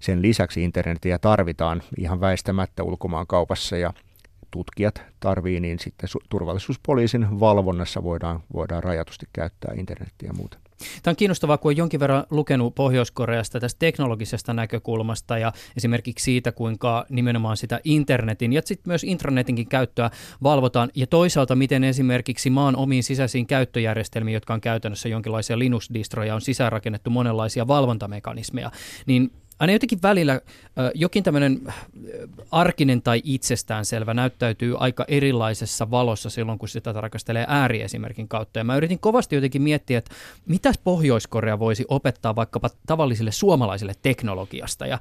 [0.00, 3.92] sen lisäksi internetiä tarvitaan ihan väistämättä ulkomaan kaupassa ja
[4.50, 10.58] tutkijat tarvii, niin sitten turvallisuuspoliisin valvonnassa voidaan, voidaan rajatusti käyttää internettiä ja muuta.
[11.02, 16.52] Tämä on kiinnostavaa, kun on jonkin verran lukenut Pohjois-Koreasta tästä teknologisesta näkökulmasta ja esimerkiksi siitä,
[16.52, 20.10] kuinka nimenomaan sitä internetin ja sitten myös intranetinkin käyttöä
[20.42, 26.40] valvotaan ja toisaalta miten esimerkiksi maan omiin sisäisiin käyttöjärjestelmiin, jotka on käytännössä jonkinlaisia Linux-distroja, on
[26.40, 28.70] sisäänrakennettu monenlaisia valvontamekanismeja,
[29.06, 30.40] niin aina jotenkin välillä
[30.94, 31.60] jokin tämmöinen
[32.50, 38.58] arkinen tai itsestäänselvä näyttäytyy aika erilaisessa valossa silloin, kun sitä tarkastelee ääriesimerkin kautta.
[38.58, 40.14] Ja mä yritin kovasti jotenkin miettiä, että
[40.46, 44.86] mitäs Pohjois-Korea voisi opettaa vaikkapa tavallisille suomalaisille teknologiasta.
[44.86, 44.98] Ja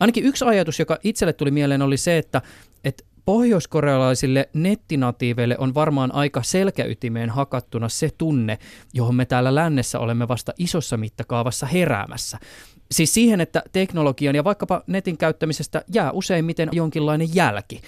[0.00, 2.42] ainakin yksi ajatus, joka itselle tuli mieleen, oli se, että,
[2.84, 8.58] että pohjoiskorealaisille nettinatiiveille on varmaan aika selkäytimeen hakattuna se tunne,
[8.92, 12.38] johon me täällä lännessä olemme vasta isossa mittakaavassa heräämässä
[12.90, 17.80] Siis siihen, että teknologian ja vaikkapa netin käyttämisestä jää useimmiten jonkinlainen jälki.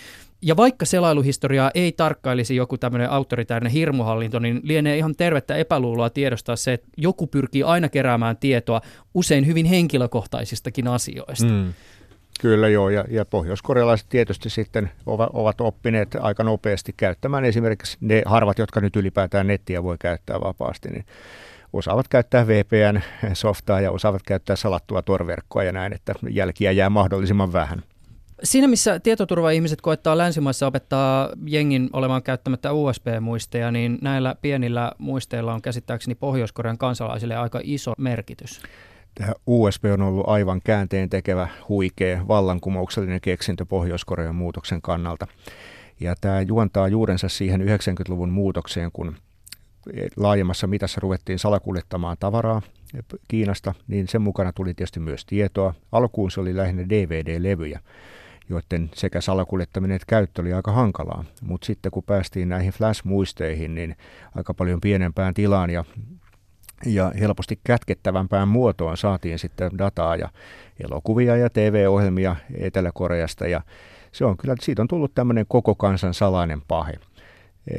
[0.42, 6.56] Ja vaikka selailuhistoriaa ei tarkkailisi joku tämmöinen autoritäärinen hirmuhallinto, niin lienee ihan tervettä epäluuloa tiedostaa
[6.56, 8.80] se, että joku pyrkii aina keräämään tietoa
[9.14, 11.46] usein hyvin henkilökohtaisistakin asioista.
[11.46, 11.72] Mm.
[12.40, 18.22] Kyllä joo, ja, ja pohjoiskorealaiset tietysti sitten ovat, ovat oppineet aika nopeasti käyttämään esimerkiksi ne
[18.26, 21.04] harvat, jotka nyt ylipäätään nettiä voi käyttää vapaasti, niin
[21.72, 27.83] osaavat käyttää VPN-softaa ja osaavat käyttää salattua torverkkoa ja näin, että jälkiä jää mahdollisimman vähän.
[28.42, 35.62] Siinä missä tietoturva-ihmiset koettaa länsimaissa opettaa jengin olemaan käyttämättä USB-muisteja, niin näillä pienillä muisteilla on
[35.62, 38.62] käsittääkseni Pohjois-Korean kansalaisille aika iso merkitys.
[39.14, 45.26] Tämä USB on ollut aivan käänteen tekevä, huikea, vallankumouksellinen keksintö Pohjois-Korean muutoksen kannalta.
[46.00, 49.16] Ja tämä juontaa juurensa siihen 90-luvun muutokseen, kun
[50.16, 52.62] laajemmassa mitassa ruvettiin salakuljettamaan tavaraa
[53.28, 55.74] Kiinasta, niin sen mukana tuli tietysti myös tietoa.
[55.92, 57.80] Alkuun se oli lähinnä DVD-levyjä,
[58.48, 61.24] joiden sekä salakuljettaminen että käyttö oli aika hankalaa.
[61.42, 63.96] Mutta sitten kun päästiin näihin flash-muisteihin, niin
[64.36, 65.84] aika paljon pienempään tilaan ja
[66.86, 70.28] ja helposti kätkettävämpään muotoon saatiin sitten dataa ja
[70.84, 73.60] elokuvia ja TV-ohjelmia Etelä-Koreasta ja
[74.12, 76.92] se on kyllä, siitä on tullut tämmöinen koko kansan salainen pahe.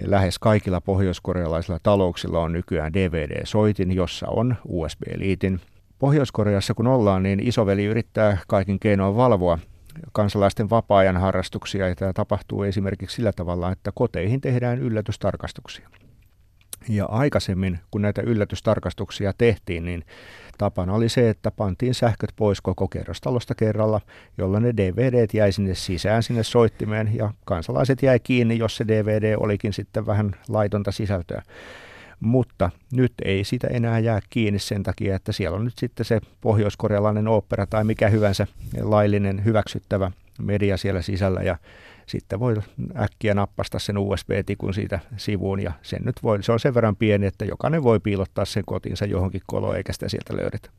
[0.06, 5.60] Lähes kaikilla pohjoiskorealaisilla talouksilla on nykyään DVD-soitin, jossa on USB-liitin.
[6.00, 9.60] Pohjois-Koreassa kun ollaan, niin isoveli yrittää kaikin keinoin valvoa
[10.12, 15.90] kansalaisten vapaa-ajan harrastuksia ja tämä tapahtuu esimerkiksi sillä tavalla, että koteihin tehdään yllätystarkastuksia.
[16.90, 20.06] Ja aikaisemmin, kun näitä yllätystarkastuksia tehtiin, niin
[20.58, 24.02] tapana oli se, että pantiin sähköt pois koko kerrostalosta kerralla,
[24.38, 29.36] jolloin ne DVDt jäi sinne sisään sinne soittimeen ja kansalaiset jäi kiinni, jos se DVD
[29.40, 31.42] olikin sitten vähän laitonta sisältöä.
[32.20, 36.22] Mutta nyt ei sitä enää jää kiinni sen takia, että siellä on nyt sitten se
[36.42, 38.48] pohjoiskorealainen opera tai mikä hyvänsä
[38.82, 41.58] laillinen hyväksyttävä media siellä sisällä ja
[42.06, 42.56] sitten voi
[42.98, 47.26] äkkiä nappasta sen USB-tikun siitä sivuun ja sen nyt voi, se on sen verran pieni,
[47.26, 50.70] että jokainen voi piilottaa sen kotinsa johonkin koloon eikä sitä sieltä löydetä.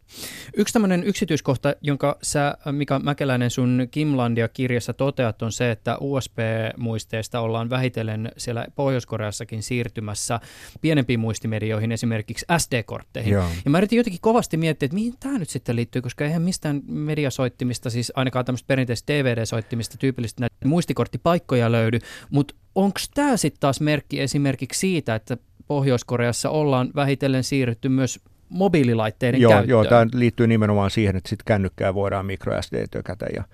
[0.56, 7.70] Yksi tämmöinen yksityiskohta, jonka sä Mika Mäkeläinen sun Kimlandia-kirjassa toteat on se, että USB-muisteista ollaan
[7.70, 10.40] vähitellen siellä Pohjois-Koreassakin siirtymässä
[10.80, 13.32] pienempiin muistimedioihin, esimerkiksi SD-kortteihin.
[13.32, 13.46] Joo.
[13.64, 16.82] Ja mä yritin jotenkin kovasti miettiä, että mihin tämä nyt sitten liittyy, koska eihän mistään
[16.87, 21.98] mediasoittimista, siis ainakaan tämmöistä perinteistä DVD-soittimista tyypillisesti näitä muistikortti paikkoja löydy,
[22.31, 29.40] mutta onko tämä sitten taas merkki esimerkiksi siitä, että Pohjois-Koreassa ollaan vähitellen siirrytty myös mobiililaitteiden
[29.40, 29.68] joo, käyttöön?
[29.68, 33.44] Joo, tämä liittyy nimenomaan siihen, että sitten kännykkää voidaan microSD tökätä ja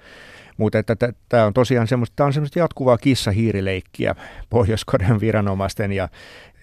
[0.57, 0.97] mutta että
[1.29, 4.15] tämä on tosiaan semmoista, tämä on semmoista jatkuvaa kissa-hiirileikkiä
[4.51, 6.09] Pohjois-Korean viranomaisten ja,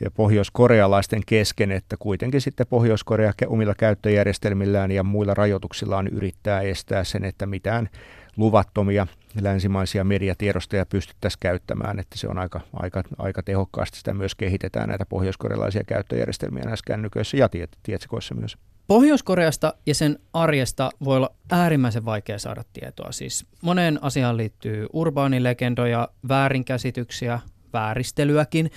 [0.04, 7.26] ja pohjoiskorealaisten kesken, että kuitenkin sitten Pohjois-Korea omilla käyttöjärjestelmillään ja muilla rajoituksillaan yrittää estää sen,
[7.26, 7.90] että mitään
[8.38, 9.08] luvattomia
[9.42, 15.06] länsimaisia mediatiedostoja pystyttäisiin käyttämään, että se on aika, aika, aika tehokkaasti sitä myös kehitetään näitä
[15.06, 18.58] pohjoiskorealaisia käyttöjärjestelmiä näissä kännyköissä ja tiet, tietsikoissa myös.
[18.88, 23.12] Pohjois-Koreasta ja sen arjesta voi olla äärimmäisen vaikea saada tietoa.
[23.12, 27.40] Siis moneen asiaan liittyy urbaanilegendoja, väärinkäsityksiä,
[27.74, 28.72] vääristelyäkin.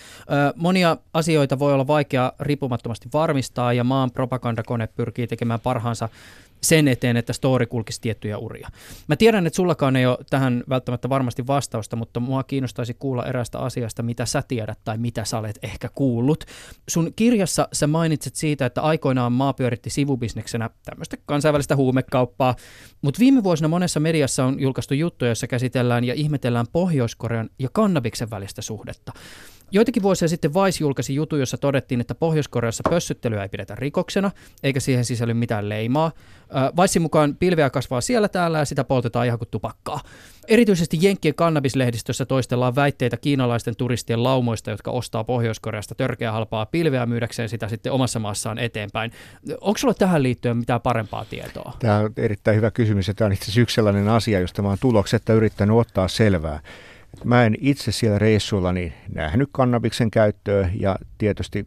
[0.56, 6.08] monia asioita voi olla vaikea riippumattomasti varmistaa ja maan propagandakone pyrkii tekemään parhaansa
[6.62, 8.68] sen eteen, että story kulkisi tiettyjä uria.
[9.06, 13.58] Mä tiedän, että sullakaan ei ole tähän välttämättä varmasti vastausta, mutta mua kiinnostaisi kuulla erästä
[13.58, 16.44] asiasta, mitä sä tiedät tai mitä sä olet ehkä kuullut.
[16.88, 22.54] Sun kirjassa sä mainitset siitä, että aikoinaan maa pyöritti sivubisneksenä tämmöistä kansainvälistä huumekauppaa,
[23.02, 28.30] mutta viime vuosina monessa mediassa on julkaistu juttuja, joissa käsitellään ja ihmetellään Pohjois-Korean ja kannabiksen
[28.30, 29.12] välistä suhdetta.
[29.70, 34.30] Joitakin vuosia sitten Vice julkaisi jutu, jossa todettiin, että Pohjois-Koreassa pössyttelyä ei pidetä rikoksena,
[34.62, 36.12] eikä siihen sisälly mitään leimaa.
[36.82, 40.00] Vicein mukaan pilveä kasvaa siellä täällä ja sitä poltetaan ihan kuin tupakkaa.
[40.48, 47.48] Erityisesti Jenkkien kannabislehdistössä toistellaan väitteitä kiinalaisten turistien laumoista, jotka ostaa Pohjois-Koreasta törkeä halpaa pilveä myydäkseen
[47.48, 49.12] sitä sitten omassa maassaan eteenpäin.
[49.60, 51.72] Onko sulla tähän liittyen mitään parempaa tietoa?
[51.78, 54.68] Tämä on erittäin hyvä kysymys ja tämä on itse asiassa yksi sellainen asia, josta mä
[54.68, 56.60] oon tuloksetta yrittänyt ottaa selvää.
[57.24, 61.66] Mä en itse siellä reissullani nähnyt kannabiksen käyttöä ja tietysti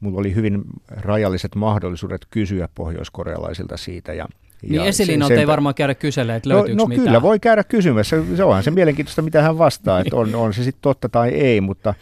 [0.00, 4.12] mulla oli hyvin rajalliset mahdollisuudet kysyä pohjoiskorealaisilta siitä.
[4.12, 4.28] Ja,
[4.62, 7.06] niin ja Esilinalta ei varmaan käydä kyselemään, että löytyykö no, no mitään.
[7.06, 8.16] kyllä voi käydä kysymässä.
[8.36, 11.60] Se onhan se mielenkiintoista, mitä hän vastaa, että on, on se sitten totta tai ei,
[11.60, 11.94] mutta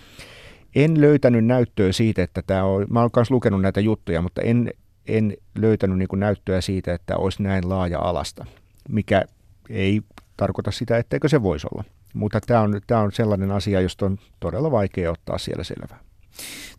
[0.74, 4.70] en löytänyt näyttöä siitä, että tämä on, mä olen myös lukenut näitä juttuja, mutta en,
[5.06, 8.46] en löytänyt niin näyttöä siitä, että olisi näin laaja alasta,
[8.88, 9.24] mikä
[9.70, 10.00] ei
[10.37, 11.85] tarkoita sitä, etteikö se voisi olla.
[12.14, 16.01] Mutta tämä on, tämä on sellainen asia, josta on todella vaikea ottaa siellä selvää.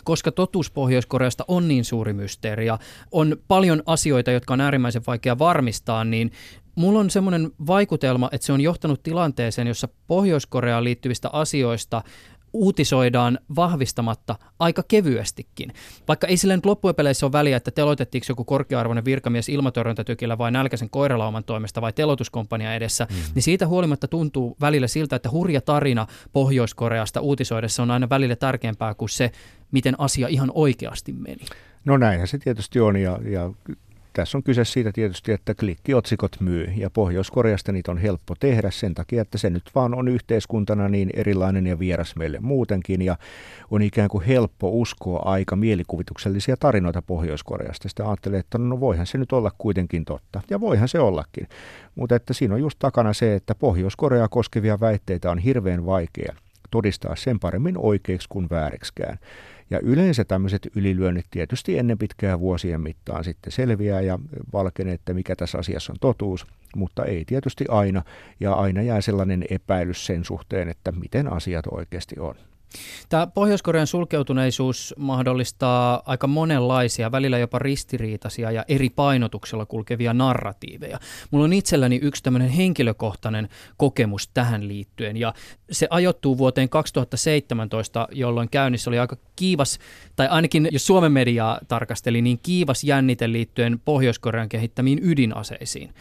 [0.04, 2.80] Koska totuus Pohjois-Koreasta on niin suuri mysteeri ja
[3.12, 6.32] on paljon asioita, jotka on äärimmäisen vaikea varmistaa, niin
[6.76, 12.04] Mulla on semmoinen vaikutelma, että se on johtanut tilanteeseen, jossa Pohjois-Koreaan liittyvistä asioista
[12.54, 15.74] uutisoidaan vahvistamatta aika kevyestikin.
[16.08, 20.52] Vaikka ei sillä nyt loppujen peleissä ole väliä, että teloitettiinko joku korkea-arvoinen virkamies ilmatorjuntatykillä vai
[20.52, 23.16] nälkäisen koiralauman toimesta vai telotuskompania edessä, mm.
[23.36, 28.94] niin siitä huolimatta tuntuu välillä siltä, että hurja tarina Pohjois-Koreasta uutisoidessa on aina välillä tärkeämpää
[28.94, 29.32] kuin se,
[29.72, 31.46] miten asia ihan oikeasti meni.
[31.86, 33.52] No näinhän se tietysti on ja, ja
[34.14, 38.94] tässä on kyse siitä tietysti, että klikkiotsikot myy ja Pohjois-Koreasta niitä on helppo tehdä sen
[38.94, 43.18] takia, että se nyt vaan on yhteiskuntana niin erilainen ja vieras meille muutenkin ja
[43.72, 47.90] on ikään kuin helppo uskoa aika mielikuvituksellisia tarinoita Pohjois-Koreasta.
[47.90, 51.48] Sitten ajattelee, että no voihan se nyt olla kuitenkin totta ja voihan se ollakin,
[51.96, 56.36] mutta että siinä on just takana se, että Pohjois-Korea koskevia väitteitä on hirveän vaikea
[56.72, 59.18] todistaa sen paremmin oikeiksi kuin väärikskään.
[59.72, 64.20] Ja yleensä tämmöiset ylilyönnit tietysti ennen pitkää vuosien mittaan sitten selviää ja
[64.54, 68.04] valkenee, että mikä tässä asiassa on totuus, mutta ei tietysti aina.
[68.40, 72.36] Ja aina jää sellainen epäilys sen suhteen, että miten asiat oikeasti on.
[73.10, 81.00] Tämä Pohjois-Korean sulkeutuneisuus mahdollistaa aika monenlaisia, välillä jopa ristiriitaisia ja eri painotuksella kulkevia narratiiveja.
[81.32, 85.34] Mulla on itselläni yksi tämmöinen henkilökohtainen kokemus tähän liittyen ja
[85.72, 89.80] se ajoittuu vuoteen 2017, jolloin käynnissä oli aika kiivas,
[90.16, 95.94] tai ainakin jos Suomen mediaa tarkasteli, niin kiivas jännite liittyen Pohjois-Korean kehittämiin ydinaseisiin.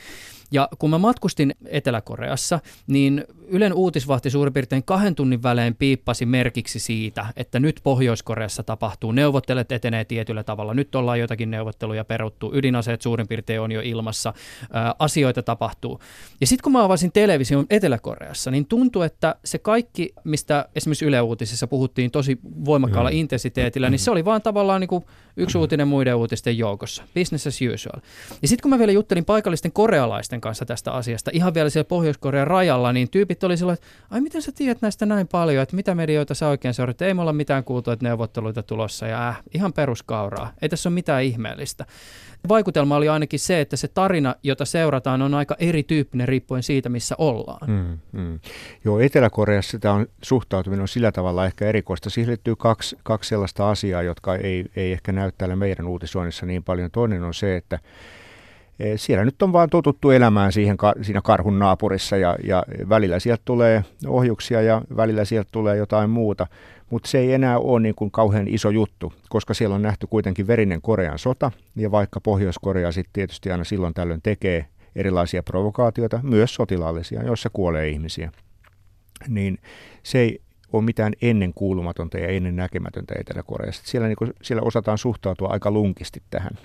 [0.51, 6.79] Ja kun mä matkustin Etelä-Koreassa, niin Ylen uutisvahti suurin piirtein kahden tunnin välein piippasi merkiksi
[6.79, 13.03] siitä, että nyt Pohjois-Koreassa tapahtuu, neuvottelet etenee tietyllä tavalla, nyt ollaan jotakin neuvotteluja peruttu, ydinaseet
[13.03, 14.35] suurin piirtein on jo ilmassa,
[14.73, 16.01] ää, asioita tapahtuu.
[16.41, 21.21] Ja sitten kun mä avasin television Etelä-Koreassa, niin tuntui, että se kaikki, mistä esimerkiksi Yle
[21.21, 23.17] Uutisissa puhuttiin tosi voimakkaalla mm.
[23.17, 25.05] intensiteetillä, niin se oli vaan tavallaan niin kuin
[25.37, 28.01] yksi uutinen muiden uutisten joukossa, business as usual.
[28.43, 32.47] Ja sitten kun mä vielä juttelin paikallisten korealaisten kanssa tästä asiasta, ihan vielä siellä Pohjois-Korean
[32.47, 35.95] rajalla, niin tyypit oli silloin, että ai miten sä tiedät näistä näin paljon, että mitä
[35.95, 39.73] medioita sä oikein seurat, ei me olla mitään kuultu, että neuvotteluita tulossa ja äh, ihan
[39.73, 41.87] peruskauraa, ei tässä ole mitään ihmeellistä.
[42.49, 47.15] Vaikutelma oli ainakin se, että se tarina, jota seurataan, on aika erityyppinen riippuen siitä, missä
[47.19, 47.71] ollaan.
[47.71, 48.41] Mm, mm.
[48.85, 52.11] Joo, Etelä-Koreassa tämä on, suhtautuminen on sillä tavalla ehkä erikoista.
[52.11, 56.65] Siihen liittyy kaksi, kaksi sellaista asiaa, jotka ei, ei ehkä näy täällä meidän uutisoinnissa niin
[56.65, 56.91] paljon.
[56.91, 57.79] Toinen on se, että
[58.97, 63.85] siellä nyt on vaan totuttu elämään siihen, siinä karhun naapurissa ja, ja välillä sieltä tulee
[64.07, 66.47] ohjuksia ja välillä sieltä tulee jotain muuta
[66.91, 70.47] mutta se ei enää ole niin kuin kauhean iso juttu, koska siellä on nähty kuitenkin
[70.47, 74.67] verinen Korean sota, ja vaikka Pohjois-Korea sitten tietysti aina silloin tällöin tekee
[74.97, 78.33] erilaisia provokaatioita, myös sotilaallisia, joissa kuolee ihmisiä,
[79.29, 79.59] niin
[80.03, 80.41] se ei
[80.73, 83.83] ole mitään ennen kuulumatonta ja ennen näkemätöntä Etelä-Koreassa.
[83.87, 86.59] Siellä, niin kuin, siellä osataan suhtautua aika lunkisti tähän.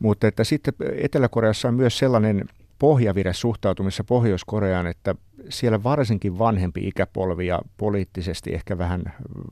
[0.00, 2.44] Mutta että sitten Etelä-Koreassa on myös sellainen
[2.78, 5.14] pohjavire suhtautumissa Pohjois-Koreaan, että
[5.48, 9.02] siellä varsinkin vanhempi ikäpolvi ja poliittisesti ehkä vähän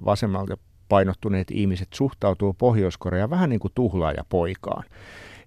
[0.05, 0.57] vasemmalta
[0.89, 4.85] painottuneet ihmiset suhtautuu Pohjois-Koreaan vähän niin kuin tuhlaaja poikaan.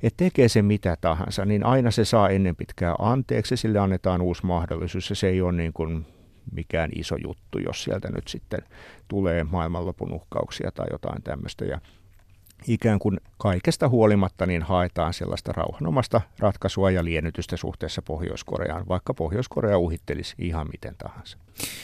[0.03, 4.45] Et tekee se mitä tahansa, niin aina se saa ennen pitkää anteeksi, sille annetaan uusi
[4.45, 6.05] mahdollisuus ja se ei ole niin kuin
[6.51, 8.59] mikään iso juttu, jos sieltä nyt sitten
[9.07, 11.65] tulee maailmanlopun uhkauksia tai jotain tämmöistä.
[11.65, 11.79] Ja
[12.67, 19.77] ikään kuin kaikesta huolimatta niin haetaan sellaista rauhanomasta ratkaisua ja liennytystä suhteessa Pohjois-Koreaan, vaikka Pohjois-Korea
[19.77, 21.37] uhittelisi ihan miten tahansa.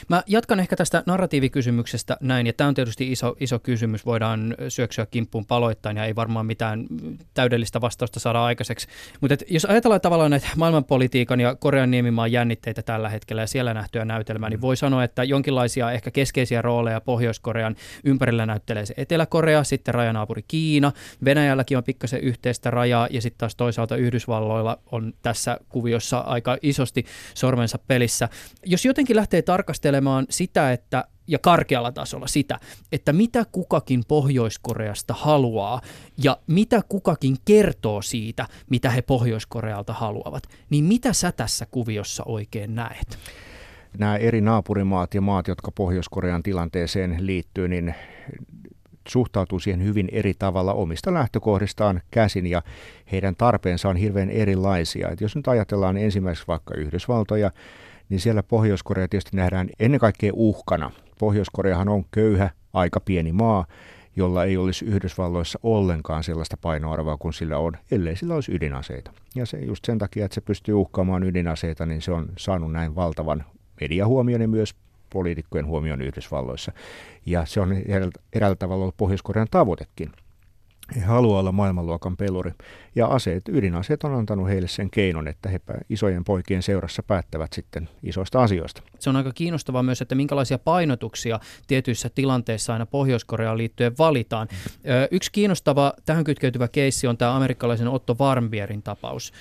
[0.10, 5.06] Mä jatkan ehkä tästä narratiivikysymyksestä näin, ja tämä on tietysti iso, iso kysymys, voidaan syöksyä
[5.06, 6.86] kimppuun paloittain ja ei varmaan mitään
[7.34, 8.88] täydellistä vastausta saada aikaiseksi.
[9.22, 14.06] Mutta jos ajatellaan tavallaan näitä maailmanpolitiikan ja Korean niemimaan jännitteitä tällä hetkellä ja siellä nähtyä
[14.06, 19.94] näytelmää, niin voi sanoa, että jonkinlaisia ehkä keskeisiä rooleja Pohjois-Korean ympärillä näyttelee se Etelä-Korea, sitten
[19.94, 20.92] rajanaapuri Kiina,
[21.26, 27.06] Venäjälläkin on pikkasen yhteistä rajaa ja sitten taas toisaalta Yhdysvalloilla on tässä kuviossa aika isosti
[27.34, 28.30] sormensa pelissä.
[28.66, 32.60] Jos jotenkin lähtee tarkastelemaan sitä, että ja karkealla tasolla sitä,
[32.92, 35.82] että mitä kukakin Pohjois-Koreasta haluaa
[36.24, 42.76] ja mitä kukakin kertoo siitä, mitä he Pohjois-Korealta haluavat, niin mitä sä tässä kuviossa oikein
[42.76, 43.20] näet?
[43.98, 47.96] Nämä eri naapurimaat ja maat, jotka Pohjois-Korean tilanteeseen liittyy, niin
[49.08, 52.62] suhtautuu siihen hyvin eri tavalla omista lähtökohdistaan käsin ja
[53.12, 55.10] heidän tarpeensa on hirveän erilaisia.
[55.10, 57.52] Et jos nyt ajatellaan ensimmäiseksi vaikka Yhdysvaltoja,
[58.10, 60.92] niin siellä Pohjois-Korea tietysti nähdään ennen kaikkea uhkana.
[61.20, 63.66] Pohjois-Koreahan on köyhä, aika pieni maa,
[64.16, 69.12] jolla ei olisi Yhdysvalloissa ollenkaan sellaista painoarvoa kuin sillä on, ellei sillä olisi ydinaseita.
[69.36, 72.96] Ja se just sen takia, että se pystyy uhkaamaan ydinaseita, niin se on saanut näin
[72.96, 73.46] valtavan
[73.82, 74.76] mediahuomion ja myös
[75.10, 76.72] poliitikkojen huomioon Yhdysvalloissa.
[77.26, 77.76] Ja se on
[78.34, 80.12] eräällä tavalla ollut Pohjois-Korean tavoitekin–
[80.96, 82.52] he haluaa olla maailmanluokan peluri.
[82.96, 85.60] Ja aseet, ydinaseet on antanut heille sen keinon, että he
[85.90, 88.82] isojen poikien seurassa päättävät sitten isoista asioista.
[89.00, 94.48] Se on aika kiinnostavaa myös, että minkälaisia painotuksia tietyissä tilanteissa aina Pohjois-Koreaan liittyen valitaan.
[95.12, 99.34] Yksi kiinnostava tähän kytkeytyvä keissi on tämä amerikkalaisen Otto Warmbierin tapaus.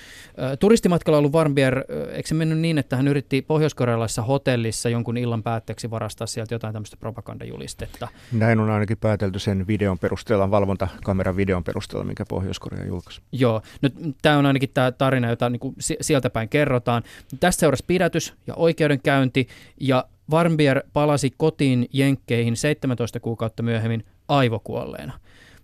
[0.59, 5.91] Turistimatkalla ollut Warmbier, eikö se mennyt niin, että hän yritti pohjois-korealaisessa hotellissa jonkun illan päätteeksi
[5.91, 8.07] varastaa sieltä jotain tämmöistä propagandajulistetta?
[8.31, 13.21] Näin on ainakin päätelty sen videon perusteella, valvontakameran videon perusteella, mikä Pohjois-Korea julkaisi.
[13.31, 13.89] Joo, no,
[14.21, 17.03] tämä on ainakin tämä tarina, jota niin kuin sieltä päin kerrotaan.
[17.39, 19.47] Tästä seurasi pidätys ja oikeudenkäynti,
[19.79, 25.13] ja Warmbier palasi kotiin Jenkkeihin 17 kuukautta myöhemmin aivokuolleena.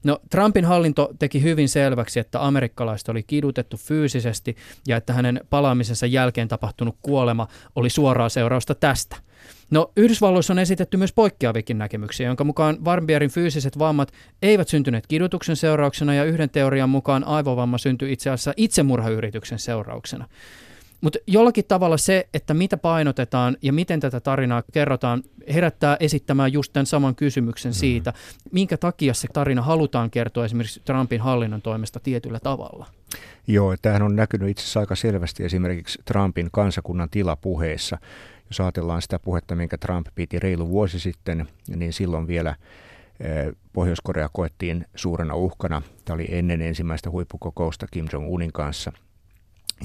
[0.04, 4.56] No, Trumpin hallinto teki hyvin selväksi, että amerikkalaiset oli kidutettu fyysisesti
[4.88, 9.16] ja että hänen palaamisensa jälkeen tapahtunut kuolema oli suoraa seurausta tästä–
[9.72, 15.56] No Yhdysvalloissa on esitetty myös poikkeavikin näkemyksiä, jonka mukaan Warmbierin fyysiset vammat eivät syntyneet kidutuksen
[15.56, 20.28] seurauksena ja yhden teorian mukaan aivovamma syntyi itse asiassa itsemurhayrityksen seurauksena.
[21.02, 25.24] Mutta jollakin tavalla se, että mitä painotetaan ja miten tätä tarinaa kerrotaan,
[25.54, 27.74] herättää esittämään just tämän saman kysymyksen mm.
[27.74, 28.14] siitä,
[28.52, 32.86] minkä takia se tarina halutaan kertoa esimerkiksi Trumpin hallinnon toimesta tietyllä tavalla.
[33.48, 37.98] Joo, tämähän on näkynyt itse asiassa aika selvästi esimerkiksi Trumpin kansakunnan tilapuheessa.
[38.54, 42.56] Jos ajatellaan sitä puhetta, minkä Trump piti reilu vuosi sitten, niin silloin vielä
[43.20, 45.82] eh, Pohjois-Korea koettiin suurena uhkana.
[46.06, 48.92] Tämä oli ennen ensimmäistä huippukokousta Kim Jong-unin kanssa.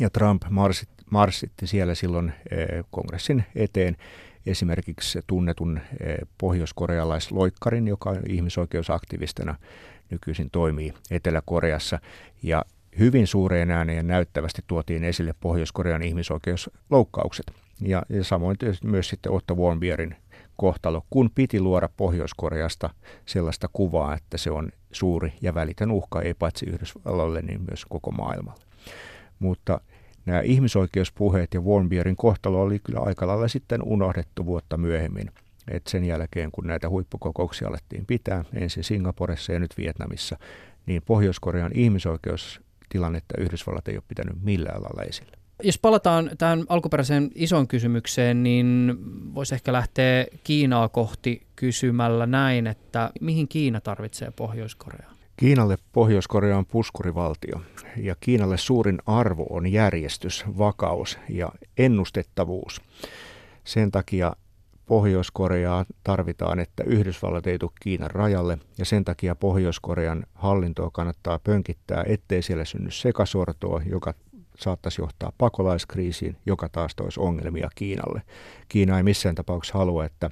[0.00, 3.96] Ja Trump marsitti, marsitti siellä silloin eh, kongressin eteen
[4.46, 9.54] esimerkiksi tunnetun eh, pohjois-korealaisloikkarin, joka ihmisoikeusaktivistina
[10.10, 12.00] nykyisin toimii Etelä-Koreassa.
[12.42, 12.64] Ja
[12.98, 17.67] hyvin suureen ääneen näyttävästi tuotiin esille Pohjois-Korean ihmisoikeusloukkaukset.
[17.80, 20.16] Ja, ja samoin myös sitten Otto Warmbierin
[20.56, 22.90] kohtalo, kun piti luoda Pohjois-Koreasta
[23.26, 28.10] sellaista kuvaa, että se on suuri ja välitön uhka, ei paitsi Yhdysvalloille, niin myös koko
[28.10, 28.62] maailmalle.
[29.38, 29.80] Mutta
[30.26, 35.30] nämä ihmisoikeuspuheet ja Warmbierin kohtalo oli kyllä aika lailla sitten unohdettu vuotta myöhemmin.
[35.70, 40.38] Et sen jälkeen, kun näitä huippukokouksia alettiin pitää, ensin Singaporessa ja nyt Vietnamissa,
[40.86, 45.37] niin Pohjois-Korean ihmisoikeustilannetta Yhdysvallat ei ole pitänyt millään lailla esillä.
[45.62, 48.96] Jos palataan tähän alkuperäiseen isoon kysymykseen, niin
[49.34, 55.12] voisi ehkä lähteä Kiinaa kohti kysymällä näin, että mihin Kiina tarvitsee Pohjois-Koreaa?
[55.36, 57.60] Kiinalle Pohjois-Korea on puskurivaltio
[57.96, 62.80] ja Kiinalle suurin arvo on järjestys, vakaus ja ennustettavuus.
[63.64, 64.32] Sen takia
[64.86, 72.04] Pohjois-Koreaa tarvitaan, että Yhdysvallat ei tule Kiinan rajalle ja sen takia Pohjois-Korean hallintoa kannattaa pönkittää,
[72.06, 74.14] ettei siellä synny sekasortoa, joka
[74.58, 78.22] saattaisi johtaa pakolaiskriisiin, joka taas toisi ongelmia Kiinalle.
[78.68, 80.30] Kiina ei missään tapauksessa halua, että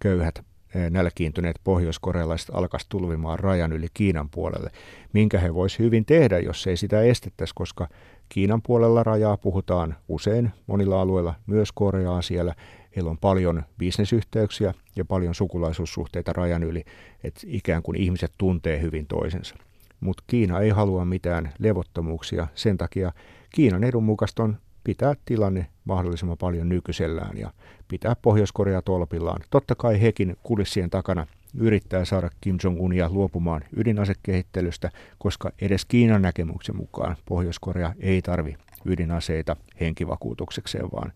[0.00, 0.38] köyhät
[0.74, 4.70] eh, nälkiintyneet pohjoiskorealaiset alkaisi tulvimaan rajan yli Kiinan puolelle,
[5.12, 7.88] minkä he voisi hyvin tehdä, jos ei sitä estettäisi, koska
[8.28, 12.54] Kiinan puolella rajaa puhutaan usein monilla alueilla, myös Koreaa siellä.
[12.96, 16.84] Heillä on paljon bisnesyhteyksiä ja paljon sukulaisuussuhteita rajan yli,
[17.24, 19.54] että ikään kuin ihmiset tuntee hyvin toisensa.
[20.02, 23.12] Mutta Kiina ei halua mitään levottomuuksia, sen takia
[23.50, 27.50] Kiinan edun on pitää tilanne mahdollisimman paljon nykyisellään ja
[27.88, 29.42] pitää Pohjois-Korea tolpillaan.
[29.50, 31.26] Totta kai hekin kulissien takana
[31.58, 39.56] yrittää saada Kim Jong-unia luopumaan ydinasekehittelystä, koska edes Kiinan näkemyksen mukaan Pohjois-Korea ei tarvi ydinaseita
[39.80, 41.12] henkivakuutuksekseen, vaan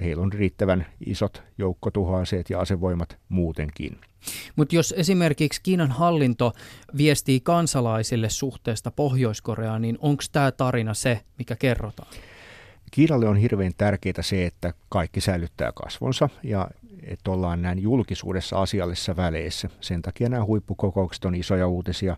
[0.00, 3.98] heillä on riittävän isot joukkotuhoaseet ja asevoimat muutenkin.
[4.56, 6.52] Mutta jos esimerkiksi Kiinan hallinto
[6.96, 12.08] viestii kansalaisille suhteesta Pohjois-Koreaan, niin onko tämä tarina se, mikä kerrotaan?
[12.90, 16.70] Kiinalle on hirveän tärkeää se, että kaikki säilyttää kasvonsa ja
[17.02, 19.68] että ollaan näin julkisuudessa asiallisissa väleissä.
[19.80, 22.16] Sen takia nämä huippukokoukset on isoja uutisia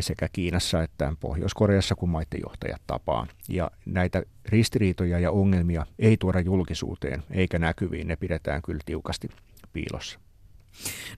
[0.00, 3.26] sekä Kiinassa että Pohjois-Koreassa, kun maiden johtajat tapaa.
[3.48, 9.28] Ja näitä ristiriitoja ja ongelmia ei tuoda julkisuuteen eikä näkyviin, ne pidetään kyllä tiukasti
[9.72, 10.18] piilossa.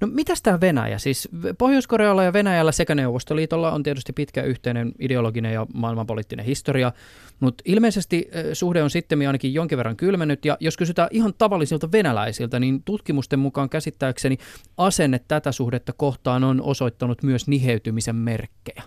[0.01, 0.99] No mitäs tämä Venäjä?
[0.99, 1.29] Siis
[1.59, 6.93] Pohjois-Korealla ja Venäjällä sekä Neuvostoliitolla on tietysti pitkä yhteinen ideologinen ja maailmanpoliittinen historia,
[7.41, 12.61] mutta ilmeisesti suhde on sitten ainakin jonkin verran kylmennyt, ja jos kysytään ihan tavallisilta venäläisiltä,
[12.61, 14.39] niin tutkimusten mukaan käsittääkseni
[14.77, 18.83] asenne tätä suhdetta kohtaan on osoittanut myös niheytymisen merkkejä.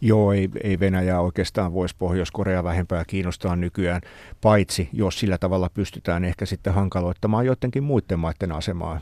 [0.00, 4.00] Joo, ei, ei Venäjää oikeastaan voisi Pohjois-Korea vähempää kiinnostaa nykyään,
[4.40, 9.00] paitsi jos sillä tavalla pystytään ehkä sitten hankaloittamaan joidenkin muiden maiden asemaa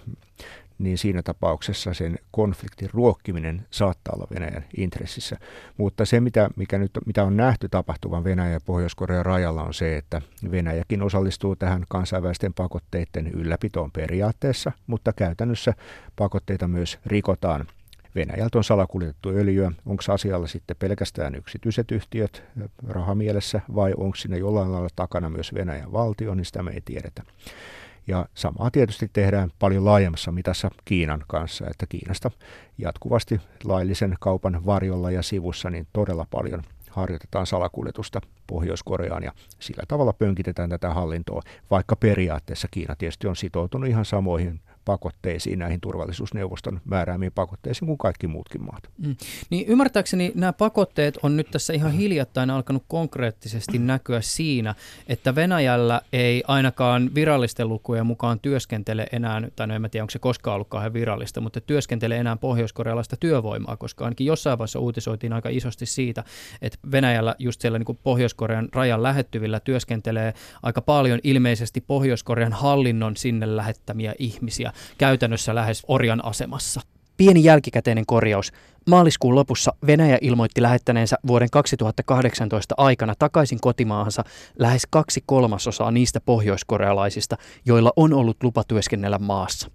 [0.78, 5.36] niin siinä tapauksessa sen konfliktin ruokkiminen saattaa olla Venäjän intressissä.
[5.76, 9.96] Mutta se, mitä, mikä nyt, mitä on nähty tapahtuvan Venäjän ja Pohjois-Korean rajalla, on se,
[9.96, 15.74] että Venäjäkin osallistuu tähän kansainvälisten pakotteiden ylläpitoon periaatteessa, mutta käytännössä
[16.16, 17.66] pakotteita myös rikotaan.
[18.14, 19.72] Venäjältä on salakuljetettu öljyä.
[19.86, 22.42] Onko asialla sitten pelkästään yksityiset yhtiöt
[22.88, 27.22] rahamielessä vai onko siinä jollain lailla takana myös Venäjän valtio, niin sitä me ei tiedetä.
[28.06, 32.30] Ja samaa tietysti tehdään paljon laajemmassa mitassa Kiinan kanssa, että Kiinasta
[32.78, 40.12] jatkuvasti laillisen kaupan varjolla ja sivussa niin todella paljon harjoitetaan salakuljetusta Pohjois-Koreaan ja sillä tavalla
[40.12, 47.32] pönkitetään tätä hallintoa, vaikka periaatteessa Kiina tietysti on sitoutunut ihan samoihin pakotteisiin, näihin turvallisuusneuvoston määräämiin
[47.32, 48.82] pakotteisiin kuin kaikki muutkin maat.
[48.98, 49.16] Mm.
[49.50, 54.74] Niin ymmärtääkseni nämä pakotteet on nyt tässä ihan hiljattain alkanut konkreettisesti näkyä siinä,
[55.08, 60.18] että Venäjällä ei ainakaan virallisten lukujen mukaan työskentele enää, tai no en tiedä onko se
[60.18, 65.48] koskaan ollut kauhean virallista, mutta työskentele enää pohjoiskorealaista työvoimaa, koska ainakin jossain vaiheessa uutisoitiin aika
[65.48, 66.24] isosti siitä,
[66.62, 73.56] että Venäjällä just siellä niin Pohjois-Korean rajan lähettyvillä työskentelee aika paljon ilmeisesti Pohjois-Korean hallinnon sinne
[73.56, 76.80] lähettämiä ihmisiä käytännössä lähes orjan asemassa.
[77.16, 78.52] Pieni jälkikäteinen korjaus.
[78.86, 84.24] Maaliskuun lopussa Venäjä ilmoitti lähettäneensä vuoden 2018 aikana takaisin kotimaahansa
[84.58, 89.70] lähes kaksi kolmasosaa niistä pohjoiskorealaisista, joilla on ollut lupa työskennellä maassa.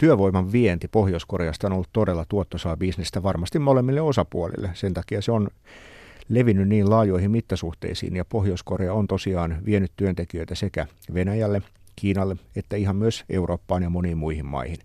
[0.00, 4.70] Työvoiman vienti Pohjois-Koreasta on ollut todella tuottosaa bisnestä varmasti molemmille osapuolille.
[4.74, 5.48] Sen takia se on
[6.28, 11.62] levinnyt niin laajoihin mittasuhteisiin ja Pohjois-Korea on tosiaan vienyt työntekijöitä sekä Venäjälle
[12.04, 14.78] Kiinalle että ihan myös Eurooppaan ja moniin muihin maihin.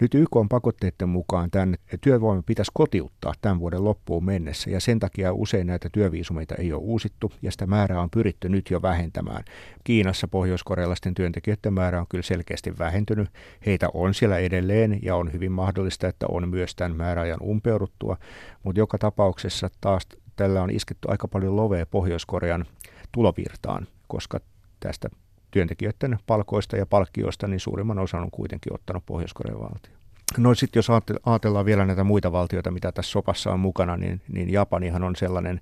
[0.00, 4.98] Nyt YK on pakotteiden mukaan tämän työvoiman pitäisi kotiuttaa tämän vuoden loppuun mennessä ja sen
[4.98, 9.44] takia usein näitä työviisumeita ei ole uusittu ja sitä määrää on pyritty nyt jo vähentämään.
[9.84, 13.28] Kiinassa pohjoiskorealaisten työntekijöiden määrä on kyllä selkeästi vähentynyt.
[13.66, 18.16] Heitä on siellä edelleen ja on hyvin mahdollista, että on myös tämän määräajan umpeuduttua,
[18.62, 20.06] mutta joka tapauksessa taas
[20.36, 22.64] tällä on isketty aika paljon lovea Pohjois-Korean
[23.12, 24.40] tulovirtaan, koska
[24.80, 25.08] tästä
[25.50, 29.92] työntekijöiden palkoista ja palkkioista, niin suurimman osan on kuitenkin ottanut Pohjois-Korean valtio.
[30.36, 30.88] No sitten jos
[31.26, 35.60] ajatellaan vielä näitä muita valtioita, mitä tässä sopassa on mukana, niin, niin Japanihan on sellainen,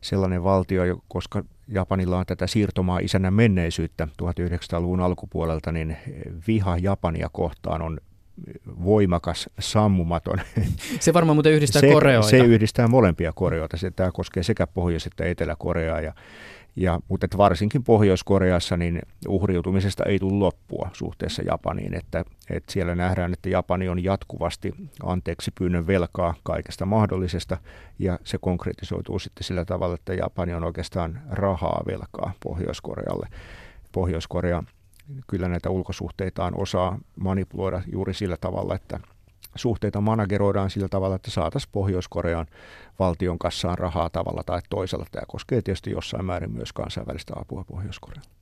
[0.00, 5.96] sellainen valtio, koska Japanilla on tätä siirtomaa isännän menneisyyttä 1900-luvun alkupuolelta, niin
[6.48, 7.98] viha Japania kohtaan on
[8.84, 10.40] voimakas, sammumaton.
[11.00, 12.28] Se varmaan muuten yhdistää se, Koreoita.
[12.28, 13.76] Se yhdistää molempia Koreoita.
[13.76, 16.00] Se, tämä koskee sekä Pohjois- että Etelä-Koreaa.
[16.00, 16.12] Ja
[16.76, 22.94] ja, mutta että varsinkin Pohjois-Koreassa niin uhriutumisesta ei tule loppua suhteessa Japaniin, että, että siellä
[22.94, 27.56] nähdään, että Japani on jatkuvasti anteeksi pyynnön velkaa kaikesta mahdollisesta
[27.98, 33.28] ja se konkretisoituu sitten sillä tavalla, että Japani on oikeastaan rahaa velkaa Pohjois-Korealle.
[33.92, 34.62] Pohjois-Korea
[35.26, 39.00] kyllä näitä ulkosuhteitaan osaa manipuloida juuri sillä tavalla, että
[39.54, 42.46] suhteita manageroidaan sillä tavalla, että saataisiin Pohjois-Korean
[42.98, 45.06] valtion kassaan rahaa tavalla tai toisella.
[45.12, 48.32] Tämä koskee tietysti jossain määrin myös kansainvälistä apua Pohjois-Koreaan.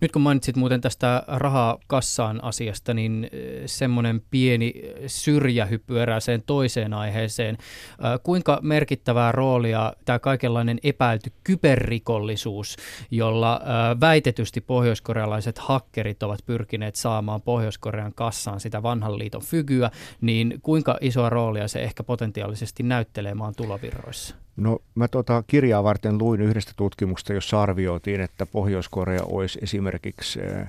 [0.00, 4.74] Nyt kun mainitsit muuten tästä rahaa kassaan asiasta, niin eh, semmoinen pieni
[5.06, 7.54] syrjähyppy erääseen toiseen aiheeseen.
[7.54, 12.76] Eh, kuinka merkittävää roolia tämä kaikenlainen epäilty kyberrikollisuus,
[13.10, 19.90] jolla eh, väitetysti pohjoiskorealaiset hakkerit ovat pyrkineet saamaan Pohjois-Korean kassaan sitä vanhan liiton fygyä,
[20.20, 23.54] niin kuinka isoa roolia se ehkä potentiaalisesti näyttelee maan
[24.00, 24.34] tulovirroissa?
[24.56, 30.66] No mä tota kirjaa varten luin yhdestä tutkimuksesta, jossa arvioitiin, että Pohjois-Korea olisi esimerkiksi eh,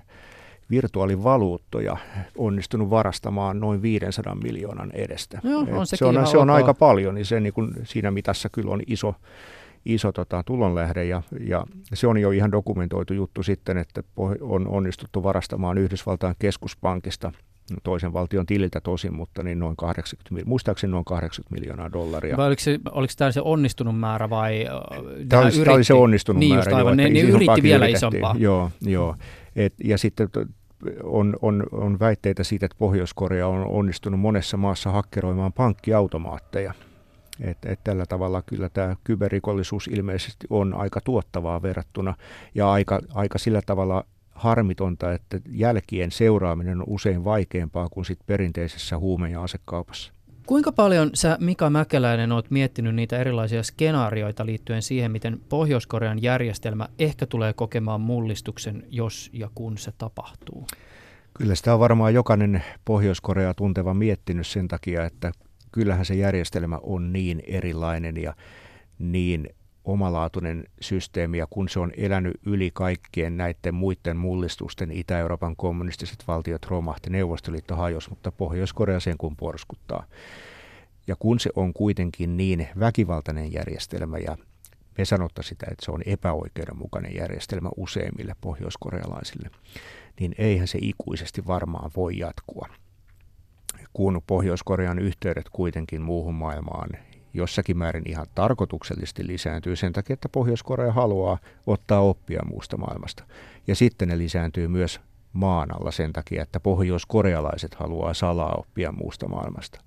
[0.69, 1.97] virtuaalivaluuttoja
[2.37, 5.39] onnistunut varastamaan noin 500 miljoonan edestä.
[5.43, 8.71] Joo, on se, on, se on aika paljon, niin se niin kuin siinä mitassa kyllä
[8.71, 9.15] on iso,
[9.85, 14.03] iso tota, tulonlähde ja, ja se on jo ihan dokumentoitu juttu sitten, että
[14.41, 17.31] on onnistuttu varastamaan Yhdysvaltain keskuspankista–
[17.83, 22.37] toisen valtion tililtä tosin, mutta niin noin 80, muistaakseni noin 80 miljoonaa dollaria.
[22.37, 24.65] Vai oliko, se, oliko tämä se onnistunut määrä vai
[25.29, 26.77] tämä, oli, tämä oli se onnistunut niin määrä.
[26.77, 28.35] Aivan, joo, ne, ne yritti vielä isompaa.
[28.37, 29.15] Joo, joo.
[29.55, 30.29] Et, ja sitten
[31.03, 36.73] on, on, on väitteitä siitä, että Pohjois-Korea on onnistunut monessa maassa hakkeroimaan pankkiautomaatteja.
[37.41, 42.15] Et, et tällä tavalla kyllä tämä kyberrikollisuus ilmeisesti on aika tuottavaa verrattuna
[42.55, 48.97] ja aika, aika sillä tavalla harmitonta, että jälkien seuraaminen on usein vaikeampaa kuin sit perinteisessä
[48.97, 50.13] huume- ja asekaupassa.
[50.45, 56.87] Kuinka paljon sä Mika Mäkeläinen oot miettinyt niitä erilaisia skenaarioita liittyen siihen, miten Pohjois-Korean järjestelmä
[56.99, 60.67] ehkä tulee kokemaan mullistuksen, jos ja kun se tapahtuu?
[61.33, 65.31] Kyllä sitä on varmaan jokainen Pohjois-Korea tunteva miettinyt sen takia, että
[65.71, 68.33] kyllähän se järjestelmä on niin erilainen ja
[68.99, 69.49] niin
[69.85, 76.65] omalaatuinen systeemi ja kun se on elänyt yli kaikkien näiden muiden mullistusten, Itä-Euroopan kommunistiset valtiot
[76.65, 80.05] romahti, Neuvostoliitto hajosi, mutta Pohjois-Korea sen kun porskuttaa.
[81.07, 84.37] Ja kun se on kuitenkin niin väkivaltainen järjestelmä ja
[84.97, 89.49] me sanottaisiin sitä, että se on epäoikeudenmukainen järjestelmä useimmille pohjoiskorealaisille,
[90.19, 92.67] niin eihän se ikuisesti varmaan voi jatkua.
[93.93, 96.89] Kun Pohjois-Korean yhteydet kuitenkin muuhun maailmaan
[97.33, 103.23] jossakin määrin ihan tarkoituksellisesti lisääntyy sen takia, että Pohjois-Korea haluaa ottaa oppia muusta maailmasta.
[103.67, 105.01] Ja sitten ne lisääntyy myös
[105.33, 109.81] maan alla sen takia, että pohjoiskorealaiset haluaa salaa oppia muusta maailmasta.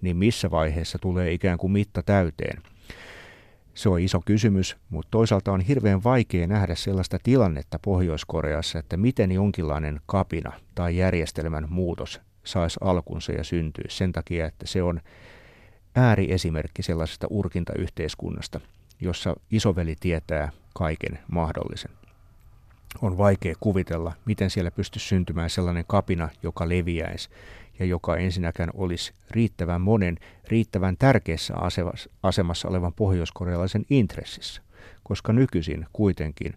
[0.00, 2.62] Niin missä vaiheessa tulee ikään kuin mitta täyteen?
[3.74, 9.32] Se on iso kysymys, mutta toisaalta on hirveän vaikea nähdä sellaista tilannetta Pohjois-Koreassa, että miten
[9.32, 15.00] jonkinlainen kapina tai järjestelmän muutos saisi alkunsa ja syntyisi sen takia, että se on
[15.98, 18.60] ääriesimerkki sellaisesta urkintayhteiskunnasta,
[19.00, 21.90] jossa isoveli tietää kaiken mahdollisen.
[23.02, 27.28] On vaikea kuvitella, miten siellä pystyisi syntymään sellainen kapina, joka leviäisi
[27.78, 30.18] ja joka ensinnäkään olisi riittävän monen,
[30.48, 31.54] riittävän tärkeässä
[32.22, 34.62] asemassa olevan pohjoiskorealaisen intressissä,
[35.02, 36.54] koska nykyisin kuitenkin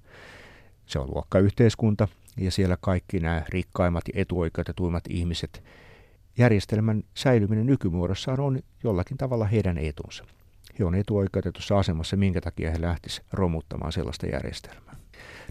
[0.86, 5.64] se on luokkayhteiskunta ja siellä kaikki nämä rikkaimmat ja etuoikeutetuimmat ihmiset
[6.38, 10.26] järjestelmän säilyminen nykymuodossaan on jollakin tavalla heidän etunsa.
[10.80, 14.96] He on etuoikeutetussa asemassa, minkä takia he lähtisivät romuttamaan sellaista järjestelmää.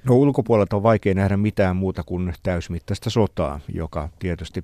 [0.04, 4.62] No ulkopuolelta on vaikea nähdä mitään muuta kuin täysmittaista sotaa, joka tietysti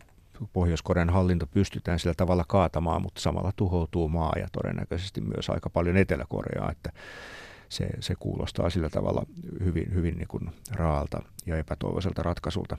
[0.52, 5.96] Pohjois-Korean hallinto pystytään sillä tavalla kaatamaan, mutta samalla tuhoutuu maa ja todennäköisesti myös aika paljon
[5.96, 6.92] Etelä-Koreaa, että
[7.68, 9.26] se, se kuulostaa sillä tavalla
[9.64, 12.76] hyvin, hyvin niin kuin raalta ja epätoivoiselta ratkaisulta.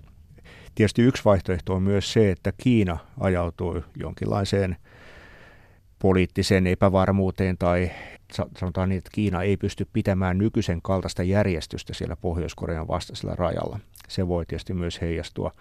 [0.78, 4.76] Tietysti yksi vaihtoehto on myös se, että Kiina ajautuu jonkinlaiseen
[6.00, 7.92] poliittiseen epävarmuuteen tai
[8.58, 13.80] sanotaan niin, että Kiina ei pysty pitämään nykyisen kaltaista järjestystä siellä Pohjois-Korean vastaisella rajalla.
[14.08, 15.52] Se voi tietysti myös heijastua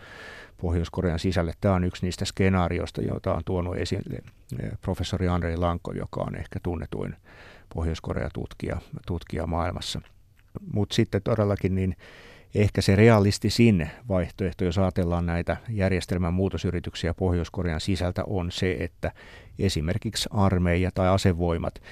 [0.57, 1.53] Pohjois-Korean sisälle.
[1.61, 4.19] Tämä on yksi niistä skenaarioista, joita on tuonut esille
[4.63, 7.17] eh, professori Andrei Lanko, joka on ehkä tunnetuin
[7.75, 10.01] Pohjois-Korea-tutkija tutkija maailmassa.
[10.73, 11.97] Mutta sitten todellakin niin
[12.57, 19.13] ehkä se realistisin vaihtoehto, jos ajatellaan näitä järjestelmän muutosyrityksiä Pohjois-Korean sisältä, on se, että
[19.59, 21.83] esimerkiksi armeija tai asevoimat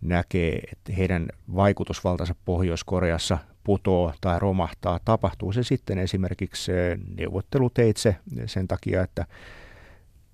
[0.00, 5.00] näkee, että heidän vaikutusvaltansa Pohjois-Koreassa putoo tai romahtaa.
[5.04, 6.72] Tapahtuu se sitten esimerkiksi
[7.16, 8.16] neuvotteluteitse
[8.46, 9.26] sen takia, että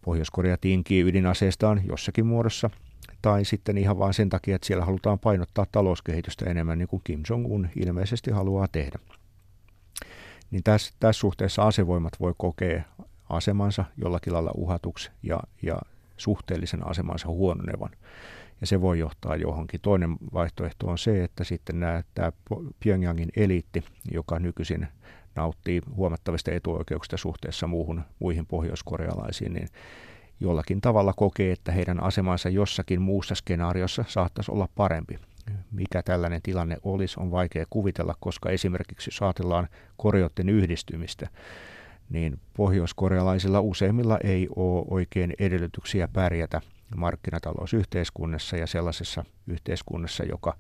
[0.03, 2.71] Pohjois-Korea tinkii ydinaseestaan jossakin muodossa,
[3.23, 7.23] tai sitten ihan vain sen takia, että siellä halutaan painottaa talouskehitystä enemmän, niin kuin Kim
[7.31, 8.99] Jong-un ilmeisesti haluaa tehdä
[10.51, 12.83] niin tässä, tässä suhteessa asevoimat voi kokea
[13.29, 15.79] asemansa jollakin lailla uhatuksi ja, ja
[16.17, 17.91] suhteellisen asemansa huononevan.
[18.61, 19.81] Ja se voi johtaa johonkin.
[19.81, 22.33] Toinen vaihtoehto on se, että sitten nämä, tämä
[22.85, 24.89] Pyongyangin eliitti, joka nykyisin
[25.35, 29.69] nauttii huomattavista etuoikeuksista suhteessa muuhun, muihin pohjoiskorealaisiin, niin
[30.41, 35.19] jollakin tavalla kokee, että heidän asemansa jossakin muussa skenaariossa saattaisi olla parempi
[35.73, 41.29] mikä tällainen tilanne olisi, on vaikea kuvitella, koska esimerkiksi jos ajatellaan koreoiden yhdistymistä,
[42.11, 46.61] niin pohjoiskorealaisilla useimmilla ei ole oikein edellytyksiä pärjätä
[46.97, 50.57] markkinatalousyhteiskunnassa ja sellaisessa yhteiskunnassa, joka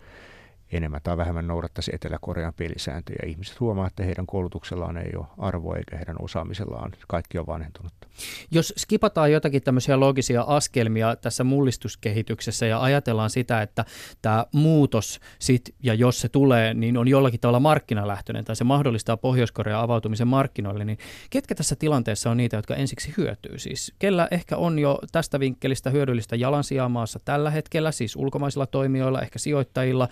[0.72, 3.18] enemmän tai vähemmän noudattaisi Etelä-Korean pelisääntöjä.
[3.26, 6.92] Ihmiset huomaa, että heidän koulutuksellaan ei ole arvoa eikä heidän osaamisellaan.
[7.08, 8.08] Kaikki on vanhentunutta.
[8.50, 13.84] Jos skipataan jotakin tämmöisiä loogisia askelmia tässä mullistuskehityksessä ja ajatellaan sitä, että
[14.22, 19.16] tämä muutos sit, ja jos se tulee, niin on jollakin tavalla markkinalähtöinen tai se mahdollistaa
[19.16, 20.98] Pohjois-Korean avautumisen markkinoille, niin
[21.30, 23.58] ketkä tässä tilanteessa on niitä, jotka ensiksi hyötyy?
[23.58, 29.22] Siis kellä ehkä on jo tästä vinkkelistä hyödyllistä jalansijaa maassa tällä hetkellä, siis ulkomaisilla toimijoilla,
[29.22, 30.08] ehkä sijoittajilla,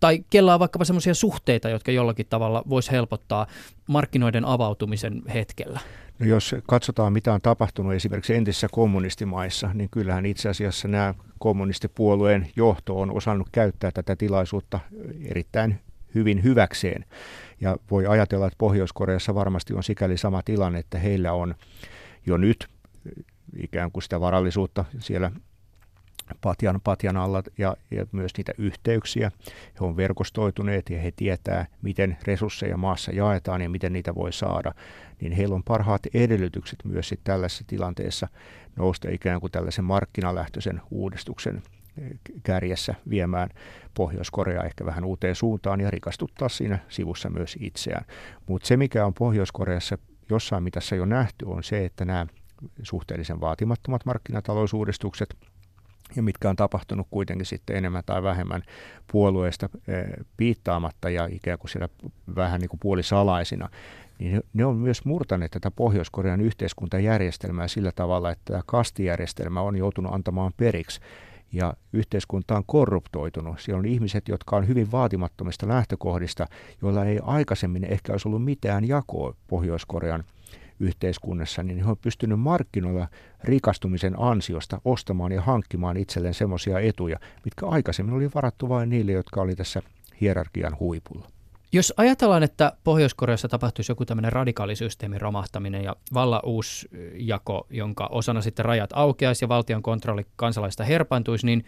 [0.00, 3.46] tai kella on vaikkapa semmoisia suhteita, jotka jollakin tavalla voisi helpottaa
[3.86, 5.80] markkinoiden avautumisen hetkellä?
[6.18, 12.48] No jos katsotaan, mitä on tapahtunut esimerkiksi entisissä kommunistimaissa, niin kyllähän itse asiassa nämä kommunistipuolueen
[12.56, 14.80] johto on osannut käyttää tätä tilaisuutta
[15.24, 15.80] erittäin
[16.14, 17.04] hyvin hyväkseen.
[17.60, 21.54] Ja voi ajatella, että Pohjois-Koreassa varmasti on sikäli sama tilanne, että heillä on
[22.26, 22.68] jo nyt
[23.56, 25.30] ikään kuin sitä varallisuutta siellä
[26.40, 29.32] patjan, patjan alla ja, ja myös niitä yhteyksiä.
[29.80, 34.72] He on verkostoituneet ja he tietää, miten resursseja maassa jaetaan ja miten niitä voi saada.
[35.20, 38.28] Niin heillä on parhaat edellytykset myös sit tällaisessa tilanteessa
[38.76, 41.62] nousta ikään kuin tällaisen markkinalähtöisen uudistuksen
[41.98, 42.10] eh,
[42.42, 43.50] kärjessä viemään
[43.94, 48.04] Pohjois-Korea ehkä vähän uuteen suuntaan ja rikastuttaa siinä sivussa myös itseään.
[48.46, 49.98] Mutta se, mikä on Pohjois-Koreassa
[50.30, 52.26] jossain mitassa jo nähty, on se, että nämä
[52.82, 55.36] suhteellisen vaatimattomat markkinatalousuudistukset–
[56.16, 58.62] ja mitkä on tapahtunut kuitenkin sitten enemmän tai vähemmän
[59.12, 59.68] puolueesta
[60.36, 61.88] piittaamatta ja ikään kuin siellä
[62.36, 63.68] vähän niin kuin puolisalaisina,
[64.18, 70.14] niin ne on myös murtaneet tätä Pohjois-Korean yhteiskuntajärjestelmää sillä tavalla, että tämä kastijärjestelmä on joutunut
[70.14, 71.00] antamaan periksi
[71.52, 73.60] ja yhteiskunta on korruptoitunut.
[73.60, 76.46] Siellä on ihmiset, jotka on hyvin vaatimattomista lähtökohdista,
[76.82, 80.24] joilla ei aikaisemmin ehkä olisi ollut mitään jakoa Pohjois-Korean
[80.80, 83.08] yhteiskunnassa, niin he on pystynyt markkinoilla
[83.44, 89.40] rikastumisen ansiosta ostamaan ja hankkimaan itselleen semmoisia etuja, mitkä aikaisemmin oli varattu vain niille, jotka
[89.40, 89.82] oli tässä
[90.20, 91.28] hierarkian huipulla.
[91.72, 98.40] Jos ajatellaan, että Pohjois-Koreassa tapahtuisi joku tämmöinen radikaalisysteemin romahtaminen ja valla uusi jako, jonka osana
[98.40, 101.64] sitten rajat aukeaisi ja valtion kontrolli kansalaista herpaantuisi, niin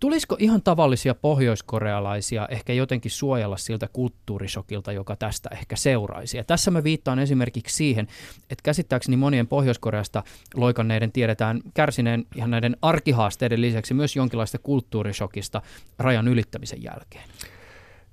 [0.00, 6.36] tulisiko ihan tavallisia pohjoiskorealaisia ehkä jotenkin suojella siltä kulttuurisokilta, joka tästä ehkä seuraisi?
[6.36, 8.06] Ja tässä mä viittaan esimerkiksi siihen,
[8.50, 10.22] että käsittääkseni monien Pohjois-Koreasta
[10.54, 15.62] loikanneiden tiedetään kärsineen ihan näiden arkihaasteiden lisäksi myös jonkinlaista kulttuurisokista
[15.98, 17.24] rajan ylittämisen jälkeen.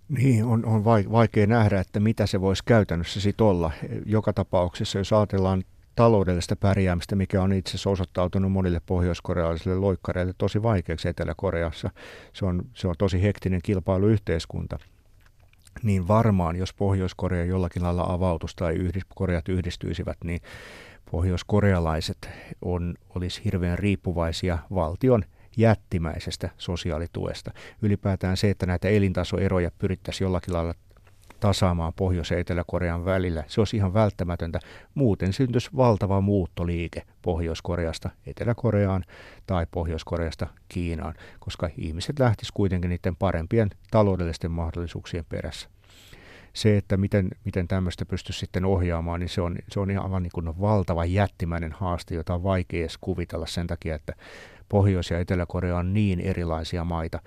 [0.09, 3.71] Niin, on, on vaikea nähdä, että mitä se voisi käytännössä sitten olla.
[4.05, 5.63] Joka tapauksessa, jos ajatellaan
[5.95, 11.89] taloudellista pärjäämistä, mikä on itse asiassa osoittautunut monille pohjoiskorealaisille loikkareille tosi vaikeaksi Etelä-Koreassa.
[12.33, 14.79] Se on, se on tosi hektinen kilpailuyhteiskunta.
[15.83, 20.41] Niin varmaan, jos Pohjois-Korea jollakin lailla avautus tai yhdist, Koreat yhdistyisivät, niin
[21.11, 22.29] pohjoiskorealaiset
[22.61, 25.23] on, olisi hirveän riippuvaisia valtion
[25.57, 27.51] jättimäisestä sosiaalituesta.
[27.81, 30.73] Ylipäätään se, että näitä elintasoeroja pyrittäisiin jollakin lailla
[31.43, 33.43] tasaamaan Pohjois- ja Etelä-Korean välillä.
[33.47, 34.59] Se olisi ihan välttämätöntä.
[34.95, 39.03] Muuten syntyisi valtava muuttoliike Pohjois-Koreasta Etelä-Koreaan
[39.47, 45.69] tai Pohjois-Koreasta Kiinaan, koska ihmiset lähtisivät kuitenkin niiden parempien taloudellisten mahdollisuuksien perässä.
[46.53, 50.31] Se, että miten, miten tämmöistä pystyisi sitten ohjaamaan, niin se on, se on ihan niin
[50.33, 54.13] kuin valtava jättimäinen haaste, jota on vaikea edes kuvitella sen takia, että
[54.69, 57.19] Pohjois- ja Etelä-Korea on niin erilaisia maita.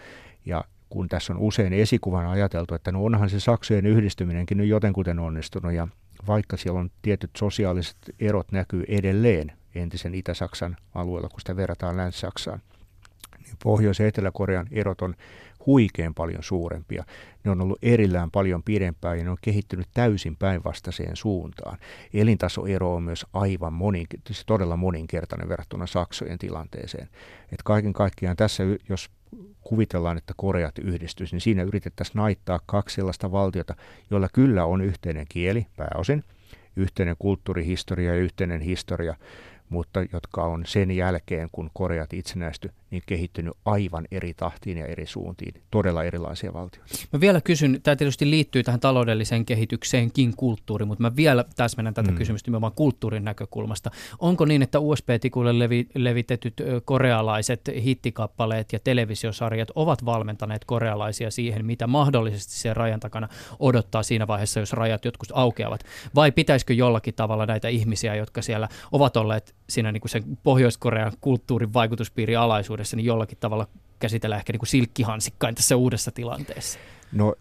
[0.47, 5.19] Ja kun tässä on usein esikuvan ajateltu, että no onhan se Saksojen yhdistyminenkin nyt jotenkuten
[5.19, 5.89] onnistunut ja
[6.27, 12.61] vaikka siellä on tietyt sosiaaliset erot näkyy edelleen entisen Itä-Saksan alueella, kun sitä verrataan Länsi-Saksaan,
[13.39, 15.15] niin Pohjois- ja Etelä-Korean erot on
[15.67, 17.05] huikein paljon suurempia.
[17.45, 21.79] Ne on ollut erillään paljon pidempään ja ne on kehittynyt täysin päinvastaiseen suuntaan.
[22.15, 27.09] Elintasoero on myös aivan monin, siis todella moninkertainen verrattuna Saksojen tilanteeseen.
[27.53, 29.11] Et kaiken kaikkiaan tässä, jos
[29.61, 33.75] kuvitellaan, että Koreat yhdistyisi, niin siinä yritettäisiin naittaa kaksi sellaista valtiota,
[34.11, 36.25] joilla kyllä on yhteinen kieli pääosin,
[36.77, 39.15] yhteinen kulttuurihistoria ja yhteinen historia,
[39.69, 45.07] mutta jotka on sen jälkeen, kun Koreat itsenäisty, niin kehittynyt aivan eri tahtiin ja eri
[45.07, 45.63] suuntiin.
[45.71, 46.95] Todella erilaisia valtioita.
[47.13, 52.11] Mä vielä kysyn, tämä tietysti liittyy tähän taloudelliseen kehitykseenkin kulttuuri, mutta mä vielä täsmennän tätä
[52.11, 52.17] mm.
[52.17, 53.91] kysymystä nimenomaan kulttuurin näkökulmasta.
[54.19, 56.55] Onko niin, että USB-tikulle levi, levitetyt
[56.85, 64.27] korealaiset hittikappaleet ja televisiosarjat ovat valmentaneet korealaisia siihen, mitä mahdollisesti sen rajan takana odottaa siinä
[64.27, 65.81] vaiheessa, jos rajat jotkut aukeavat?
[66.15, 71.13] Vai pitäisikö jollakin tavalla näitä ihmisiä, jotka siellä ovat olleet siinä niin kuin sen Pohjois-Korean
[71.21, 76.79] kulttuurin vaikutuspiiri alaisuudessa, niin jollakin tavalla käsitellä ehkä niin kuin silkkihansikkain tässä uudessa tilanteessa?
[77.13, 77.35] No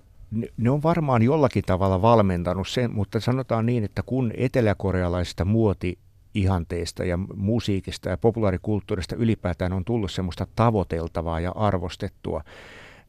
[0.58, 6.00] ne on varmaan jollakin tavalla valmentanut sen, mutta sanotaan niin, että kun eteläkorealaisista muoti
[6.34, 12.44] ihanteista ja musiikista ja populaarikulttuurista ylipäätään on tullut semmoista tavoiteltavaa ja arvostettua,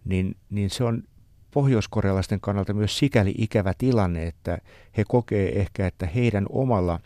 [0.04, 1.02] niin, niin se on
[1.50, 4.58] pohjoiskorealaisten kannalta myös sikäli ikävä tilanne, että
[4.96, 7.00] he kokee ehkä, että heidän omalla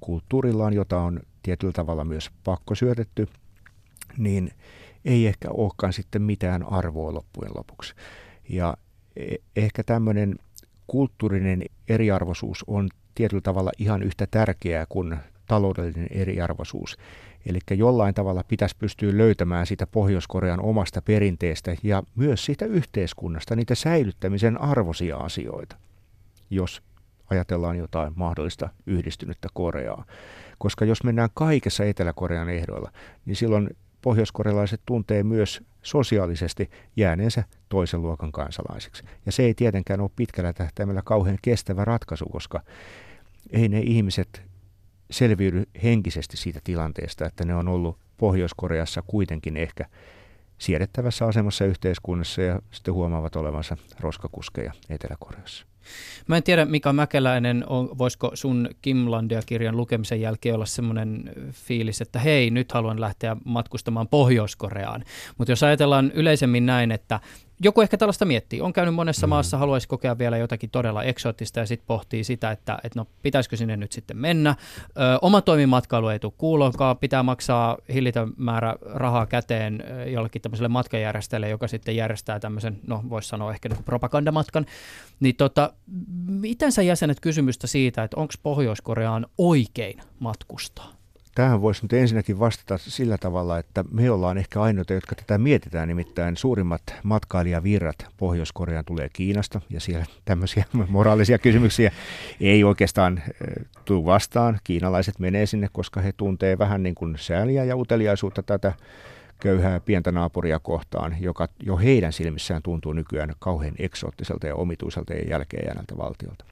[0.00, 3.28] kulttuurillaan, jota on tietyllä tavalla myös pakkosyötetty,
[4.18, 4.50] niin
[5.04, 7.94] ei ehkä olekaan sitten mitään arvoa loppujen lopuksi.
[8.48, 8.76] Ja
[9.16, 10.34] e- ehkä tämmöinen
[10.86, 15.16] kulttuurinen eriarvoisuus on tietyllä tavalla ihan yhtä tärkeää kuin
[15.46, 16.96] taloudellinen eriarvoisuus.
[17.46, 23.74] Eli jollain tavalla pitäisi pystyä löytämään sitä Pohjois-Korean omasta perinteestä ja myös siitä yhteiskunnasta niitä
[23.74, 25.76] säilyttämisen arvoisia asioita,
[26.50, 26.82] jos
[27.30, 30.04] ajatellaan jotain mahdollista yhdistynyttä Koreaa.
[30.62, 32.92] Koska jos mennään kaikessa Etelä-Korean ehdoilla,
[33.24, 39.04] niin silloin pohjoiskorealaiset tuntee myös sosiaalisesti jääneensä toisen luokan kansalaisiksi.
[39.26, 42.62] Ja se ei tietenkään ole pitkällä tähtäimellä kauhean kestävä ratkaisu, koska
[43.50, 44.42] ei ne ihmiset
[45.10, 49.86] selviydy henkisesti siitä tilanteesta, että ne on ollut Pohjois-Koreassa kuitenkin ehkä
[50.58, 55.71] siedettävässä asemassa yhteiskunnassa ja sitten huomaavat olevansa roskakuskeja Etelä-Koreassa.
[56.26, 62.18] Mä en tiedä, Mika Mäkeläinen, on, voisiko sun Kimlandia-kirjan lukemisen jälkeen olla semmoinen fiilis, että
[62.18, 65.04] hei, nyt haluan lähteä matkustamaan Pohjois-Koreaan.
[65.38, 67.20] Mutta jos ajatellaan yleisemmin näin, että
[67.64, 68.60] joku ehkä tällaista miettii.
[68.60, 69.28] On käynyt monessa mm.
[69.28, 73.56] maassa, haluaisi kokea vielä jotakin todella eksoottista ja sitten pohtii sitä, että, että no pitäisikö
[73.56, 74.56] sinne nyt sitten mennä.
[74.88, 81.48] Ö, oma toimimatkailu ei tule kuulonkaan, pitää maksaa hillitön määrä rahaa käteen jollekin tämmöiselle matkajärjestäjälle,
[81.48, 84.66] joka sitten järjestää tämmöisen, no voisi sanoa ehkä niin propagandamatkan.
[85.20, 85.71] Niin tota,
[86.26, 90.92] miten sä jäsenet kysymystä siitä, että onko Pohjois-Koreaan oikein matkustaa?
[91.34, 95.88] Tähän voisi nyt ensinnäkin vastata sillä tavalla, että me ollaan ehkä ainoita, jotka tätä mietitään,
[95.88, 101.92] nimittäin suurimmat matkailijavirrat Pohjois-Koreaan tulee Kiinasta, ja siellä tämmöisiä moraalisia kysymyksiä
[102.40, 103.22] ei oikeastaan
[103.84, 104.58] tule vastaan.
[104.64, 108.72] Kiinalaiset menee sinne, koska he tuntee vähän niin kuin sääliä ja uteliaisuutta tätä
[109.42, 115.28] köyhää pientä naapuria kohtaan, joka jo heidän silmissään tuntuu nykyään kauhean eksoottiselta ja omituiselta ja
[115.30, 116.44] jälkeenjäänältä valtiolta.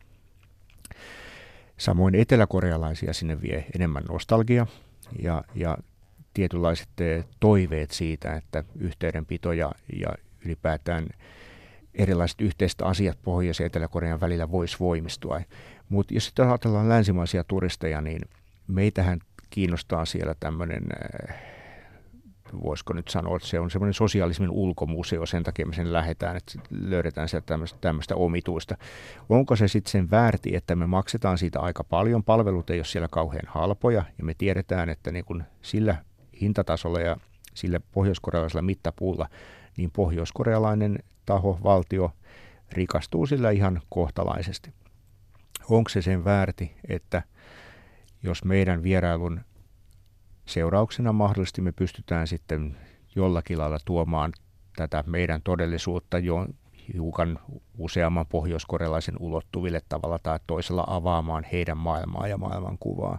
[1.76, 4.66] Samoin eteläkorealaisia sinne vie enemmän nostalgia
[5.22, 5.78] ja, ja
[6.34, 10.08] tietynlaiset eh, toiveet siitä, että yhteydenpito ja, ja
[10.44, 11.06] ylipäätään
[11.94, 15.40] erilaiset yhteiset asiat Pohjois- ja Etelä-Korean välillä voisi voimistua.
[15.88, 18.22] Mutta jos sitten ajatellaan länsimaisia turisteja, niin
[18.66, 19.20] meitähän
[19.50, 20.82] kiinnostaa siellä tämmöinen
[21.30, 21.59] äh,
[22.62, 26.52] voisiko nyt sanoa, että se on semmoinen sosialismin ulkomuseo, sen takia me sen lähdetään, että
[26.70, 28.76] löydetään sieltä tämmöistä, tämmöistä omituista.
[29.28, 33.08] Onko se sitten sen väärti, että me maksetaan siitä aika paljon, palvelut ei ole siellä
[33.08, 35.96] kauhean halpoja, ja me tiedetään, että niin kun sillä
[36.40, 37.16] hintatasolla ja
[37.54, 39.28] sillä pohjoiskorealaisella mittapuulla,
[39.76, 42.12] niin pohjoiskorealainen taho, valtio
[42.72, 44.72] rikastuu sillä ihan kohtalaisesti.
[45.70, 47.22] Onko se sen väärti, että
[48.22, 49.40] jos meidän vierailun
[50.50, 52.76] seurauksena mahdollisesti me pystytään sitten
[53.14, 54.32] jollakin lailla tuomaan
[54.76, 56.46] tätä meidän todellisuutta jo
[56.94, 57.38] hiukan
[57.78, 63.18] useamman pohjoiskorealaisen ulottuville tavalla tai toisella avaamaan heidän maailmaa ja maailmankuvaa.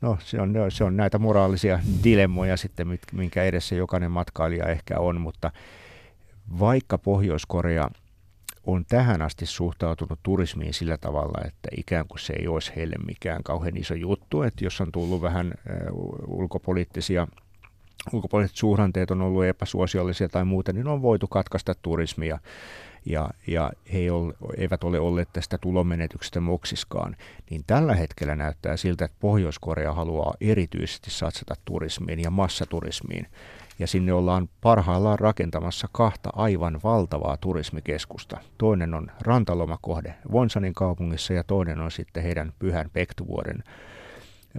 [0.00, 5.20] No se on, se on näitä moraalisia dilemmoja sitten, minkä edessä jokainen matkailija ehkä on,
[5.20, 5.52] mutta
[6.58, 7.90] vaikka Pohjois-Korea
[8.68, 13.42] on tähän asti suhtautunut turismiin sillä tavalla, että ikään kuin se ei olisi heille mikään
[13.42, 15.54] kauhean iso juttu, että jos on tullut vähän
[16.26, 17.28] ulkopoliittisia
[18.12, 22.38] ulkopuoliset suhdanteet on ollut epäsuosiollisia tai muuta, niin on voitu katkaista turismia
[23.06, 23.98] ja, ja he
[24.56, 27.16] eivät ole olleet tästä tulomenetyksestä moksiskaan,
[27.50, 33.26] niin tällä hetkellä näyttää siltä, että Pohjois-Korea haluaa erityisesti satsata turismiin ja massaturismiin
[33.78, 38.38] ja sinne ollaan parhaillaan rakentamassa kahta aivan valtavaa turismikeskusta.
[38.58, 43.64] Toinen on rantalomakohde Vonsanin kaupungissa ja toinen on sitten heidän pyhän Pektuvuoren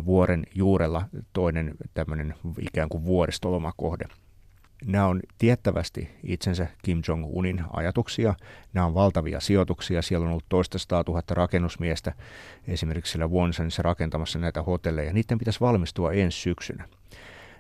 [0.06, 4.06] vuoren juurella toinen tämmöinen ikään kuin vuoristolomakohde.
[4.86, 8.36] Nämä on tiettävästi itsensä Kim Jong-unin ajatuksia.
[8.74, 10.02] Nämä on valtavia sijoituksia.
[10.02, 12.14] Siellä on ollut toista sataa tuhatta rakennusmiestä
[12.68, 15.14] esimerkiksi siellä Wonsanissa rakentamassa näitä hotelleja.
[15.14, 16.88] Niiden pitäisi valmistua ensi syksynä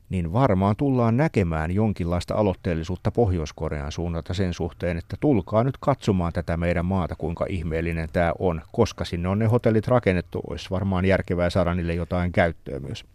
[0.09, 6.57] niin varmaan tullaan näkemään jonkinlaista aloitteellisuutta Pohjois-Korean suunnalta sen suhteen, että tulkaa nyt katsomaan tätä
[6.57, 11.49] meidän maata, kuinka ihmeellinen tämä on, koska sinne on ne hotellit rakennettu, olisi varmaan järkevää
[11.49, 13.05] saada niille jotain käyttöä myös.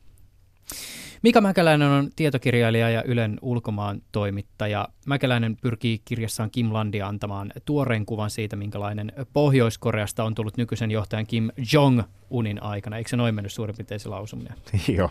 [1.23, 4.89] Mika Mäkäläinen on tietokirjailija ja Ylen ulkomaan toimittaja.
[5.07, 11.27] Mäkäläinen pyrkii kirjassaan Kim Landia antamaan tuoreen kuvan siitä, minkälainen Pohjois-Koreasta on tullut nykyisen johtajan
[11.27, 12.97] Kim Jong-unin aikana.
[12.97, 14.55] Eikö se noin mennyt suurin piirtein se lausuminen?
[14.97, 15.11] Joo.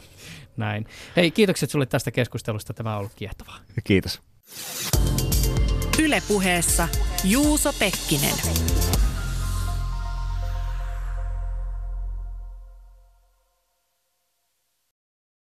[0.57, 0.85] Näin.
[1.15, 2.73] Hei, kiitokset sulle tästä keskustelusta.
[2.73, 3.57] Tämä on ollut kiehtovaa.
[3.83, 4.21] Kiitos.
[5.99, 6.87] Ylepuheessa
[7.23, 8.92] Juuso Pekkinen.